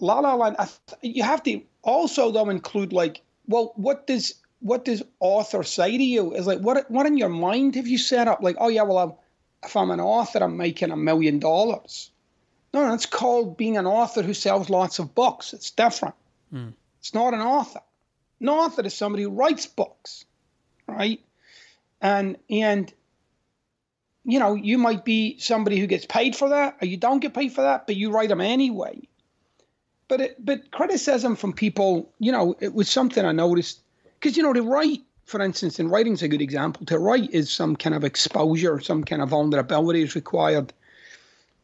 [0.02, 0.58] La La Land.
[1.02, 6.04] you have to also though include like, well, what does what does author say to
[6.04, 6.34] you?
[6.34, 8.40] Is like what what in your mind have you set up?
[8.42, 9.14] Like, oh yeah, well, I'm,
[9.64, 12.12] if I'm an author, I'm making a million dollars.
[12.74, 15.54] No, no, it's called being an author who sells lots of books.
[15.54, 16.16] It's different.
[16.54, 16.74] Mm.
[17.00, 17.82] It's not an author.
[18.40, 20.26] An author is somebody who writes books,
[20.88, 21.22] right?
[22.02, 22.92] And and
[24.24, 27.34] you know, you might be somebody who gets paid for that, or you don't get
[27.34, 29.02] paid for that, but you write them anyway.
[30.08, 33.82] But it, but criticism from people, you know, it was something I noticed
[34.20, 36.86] because you know to write, for instance, and writing's a good example.
[36.88, 40.74] To write is some kind of exposure, some kind of vulnerability is required.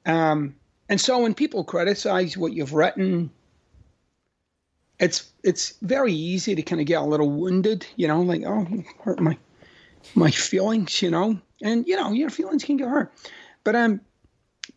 [0.05, 0.55] Um,
[0.89, 3.29] and so when people criticize what you've written,
[4.99, 8.65] it's it's very easy to kind of get a little wounded, you know, like oh,
[9.03, 9.37] hurt my
[10.15, 13.11] my feelings, you know, and you know your feelings can get hurt.
[13.63, 14.01] But um,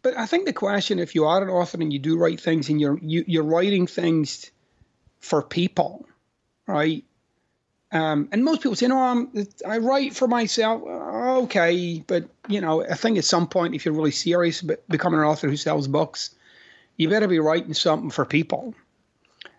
[0.03, 2.69] but I think the question, if you are an author and you do write things
[2.69, 4.51] and you're you, are you are writing things
[5.21, 6.07] for people,
[6.67, 7.05] right?
[7.93, 12.85] Um, and most people say, "No, I'm, I write for myself." Okay, but you know,
[12.85, 15.89] I think at some point, if you're really serious about becoming an author who sells
[15.89, 16.31] books,
[16.97, 18.75] you better be writing something for people.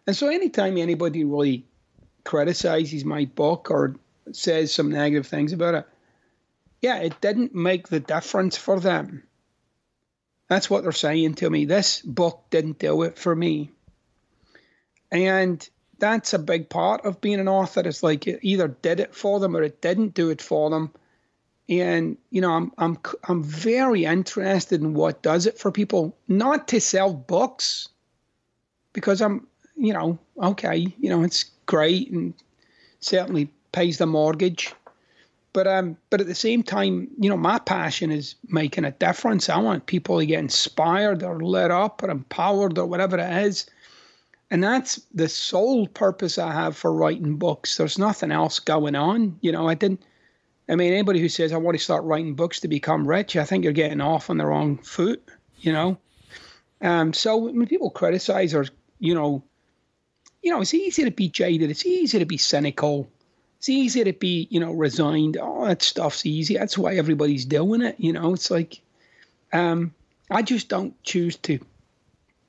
[0.07, 1.65] And so, anytime anybody really
[2.23, 3.95] criticizes my book or
[4.35, 5.87] says some negative things about it,
[6.81, 9.23] yeah, it didn't make the difference for them.
[10.47, 11.65] That's what they're saying to me.
[11.65, 13.71] This book didn't do it for me.
[15.11, 15.67] And
[15.97, 17.81] that's a big part of being an author.
[17.85, 20.91] It's like it either did it for them or it didn't do it for them.
[21.69, 26.17] And you know, I'm I'm I'm very interested in what does it for people.
[26.27, 27.87] Not to sell books,
[28.91, 32.33] because I'm you know okay, you know it's great and
[32.99, 34.73] certainly pays the mortgage.
[35.53, 39.49] But um, but at the same time, you know, my passion is making a difference.
[39.49, 43.65] I want people to get inspired or lit up or empowered or whatever it is.
[44.49, 47.77] And that's the sole purpose I have for writing books.
[47.77, 49.37] There's nothing else going on.
[49.41, 50.01] You know, I didn't
[50.71, 53.43] I mean, anybody who says I want to start writing books to become rich, I
[53.43, 55.21] think you're getting off on the wrong foot,
[55.59, 55.97] you know.
[56.81, 58.65] Um, so when people criticize or,
[58.99, 59.43] you know,
[60.41, 63.09] you know, it's easy to be jaded, it's easy to be cynical
[63.61, 65.37] it's easy to be, you know, resigned.
[65.39, 66.57] Oh, that stuff's easy.
[66.57, 67.93] That's why everybody's doing it.
[67.99, 68.81] You know, it's like,
[69.53, 69.93] um,
[70.31, 71.59] I just don't choose to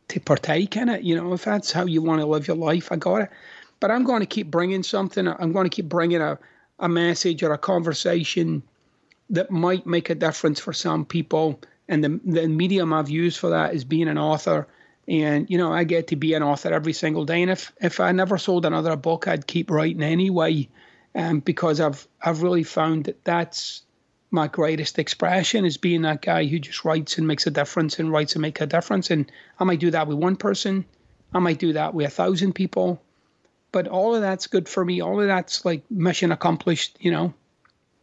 [0.08, 1.02] to partake in it.
[1.02, 3.30] You know, if that's how you want to live your life, I got it.
[3.78, 5.28] But I'm going to keep bringing something.
[5.28, 6.38] I'm going to keep bringing a,
[6.78, 8.62] a message or a conversation
[9.28, 11.60] that might make a difference for some people.
[11.88, 14.66] And the, the medium I've used for that is being an author.
[15.06, 17.42] And, you know, I get to be an author every single day.
[17.42, 20.70] And if, if I never sold another book, I'd keep writing anyway
[21.14, 23.82] um, because I've I've really found that that's
[24.30, 28.10] my greatest expression is being that guy who just writes and makes a difference and
[28.10, 29.10] writes and make a difference.
[29.10, 30.86] And I might do that with one person,
[31.34, 33.02] I might do that with a thousand people,
[33.72, 35.02] but all of that's good for me.
[35.02, 37.34] All of that's like mission accomplished, you know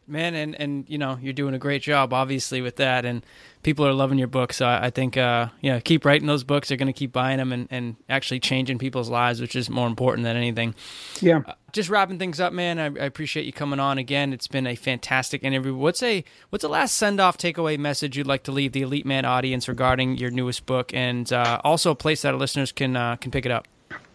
[0.10, 3.26] man and and you know you're doing a great job obviously with that and
[3.64, 6.68] people are loving your book so i, I think uh yeah keep writing those books
[6.68, 9.88] they're going to keep buying them and, and actually changing people's lives which is more
[9.88, 10.76] important than anything.
[11.22, 11.42] Yeah.
[11.46, 14.66] Uh, just wrapping things up man I, I, appreciate you coming on again it's been
[14.66, 15.76] a fantastic interview.
[15.76, 19.06] What's a what's the last send off takeaway message you'd like to leave the elite
[19.06, 22.96] man audience regarding your newest book and uh, also a place that our listeners can
[22.96, 23.68] uh, can pick it up?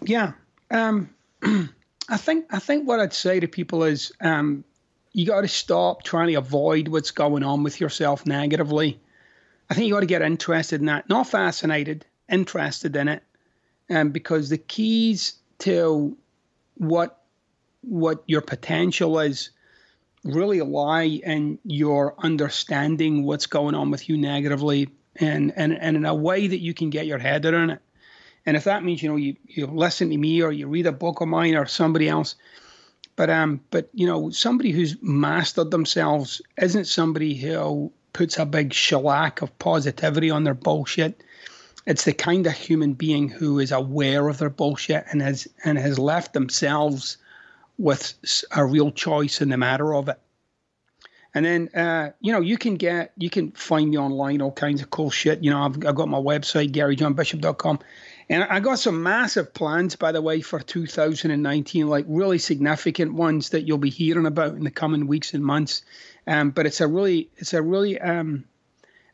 [0.02, 0.32] Yeah
[0.70, 1.10] um
[2.08, 4.64] i think i think what i'd say to people is um
[5.14, 9.00] you got to stop trying to avoid what's going on with yourself negatively.
[9.70, 13.22] I think you got to get interested in that, not fascinated, interested in it,
[13.88, 16.16] and um, because the keys to
[16.74, 17.22] what
[17.82, 19.50] what your potential is
[20.24, 26.06] really lie in your understanding what's going on with you negatively and, and, and in
[26.06, 27.80] a way that you can get your head around it.
[28.46, 30.92] And if that means, you know, you, you listen to me or you read a
[30.92, 32.36] book of mine or somebody else,
[33.16, 38.72] but um, but you know, somebody who's mastered themselves isn't somebody who puts a big
[38.72, 41.22] shellac of positivity on their bullshit.
[41.86, 45.78] it's the kind of human being who is aware of their bullshit and has and
[45.78, 47.18] has left themselves
[47.78, 48.14] with
[48.52, 50.18] a real choice in the matter of it.
[51.34, 54.80] And then, uh, you know, you can get, you can find me online, all kinds
[54.80, 55.42] of cool shit.
[55.42, 57.80] You know, I've, I've got my website, GaryJohnBishop.com.
[58.28, 63.50] And I got some massive plans, by the way, for 2019, like really significant ones
[63.50, 65.82] that you'll be hearing about in the coming weeks and months.
[66.26, 68.44] Um, but it's a really, it's a really, um,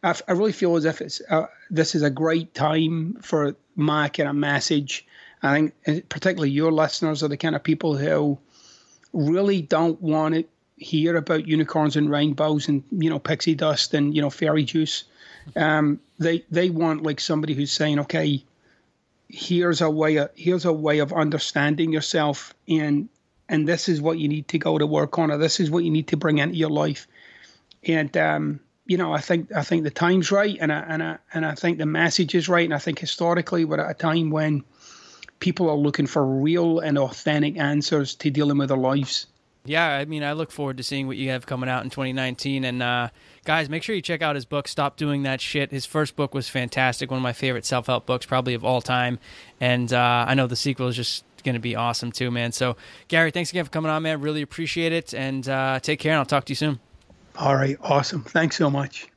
[0.03, 4.29] I, really feel as if it's uh, this is a great time for my kind
[4.29, 5.07] of message.
[5.43, 8.39] I think, uh, particularly your listeners are the kind of people who
[9.13, 10.45] really don't want to
[10.77, 15.05] hear about unicorns and rainbows and you know pixie dust and you know fairy juice.
[15.57, 18.45] Um, they they want like somebody who's saying, okay,
[19.33, 23.09] here's a way of, here's a way of understanding yourself and
[23.49, 25.83] and this is what you need to go to work on or this is what
[25.83, 27.09] you need to bring into your life.
[27.83, 31.19] And um, you know, I think I think the time's right, and I and I
[31.33, 34.31] and I think the message is right, and I think historically we're at a time
[34.31, 34.65] when
[35.39, 39.27] people are looking for real and authentic answers to dealing with their lives.
[39.65, 42.65] Yeah, I mean, I look forward to seeing what you have coming out in 2019.
[42.65, 43.09] And uh,
[43.45, 45.71] guys, make sure you check out his book, Stop Doing That Shit.
[45.71, 48.81] His first book was fantastic, one of my favorite self help books, probably of all
[48.81, 49.19] time.
[49.61, 52.53] And uh, I know the sequel is just going to be awesome too, man.
[52.53, 52.77] So,
[53.09, 54.21] Gary, thanks again for coming on, man.
[54.23, 55.13] Really appreciate it.
[55.13, 56.81] And uh, take care, and I'll talk to you soon.
[57.37, 57.77] All right.
[57.83, 58.23] Awesome.
[58.25, 59.10] Thanks so much.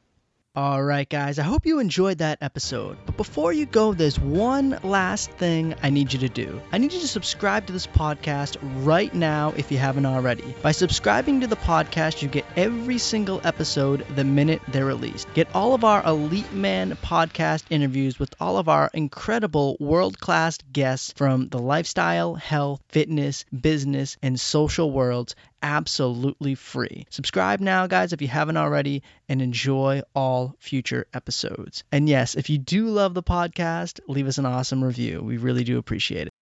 [0.56, 3.00] All right, guys, I hope you enjoyed that episode.
[3.08, 6.62] But before you go, there's one last thing I need you to do.
[6.72, 10.54] I need you to subscribe to this podcast right now if you haven't already.
[10.62, 15.34] By subscribing to the podcast, you get every single episode the minute they're released.
[15.34, 20.60] Get all of our Elite Man podcast interviews with all of our incredible world class
[20.72, 27.08] guests from the lifestyle, health, fitness, business, and social worlds absolutely free.
[27.10, 31.84] Subscribe now, guys, if you haven't already, and enjoy all future episodes.
[31.92, 35.24] And yes, if you do love the podcast, leave us an awesome review.
[35.24, 36.33] We really do appreciate it.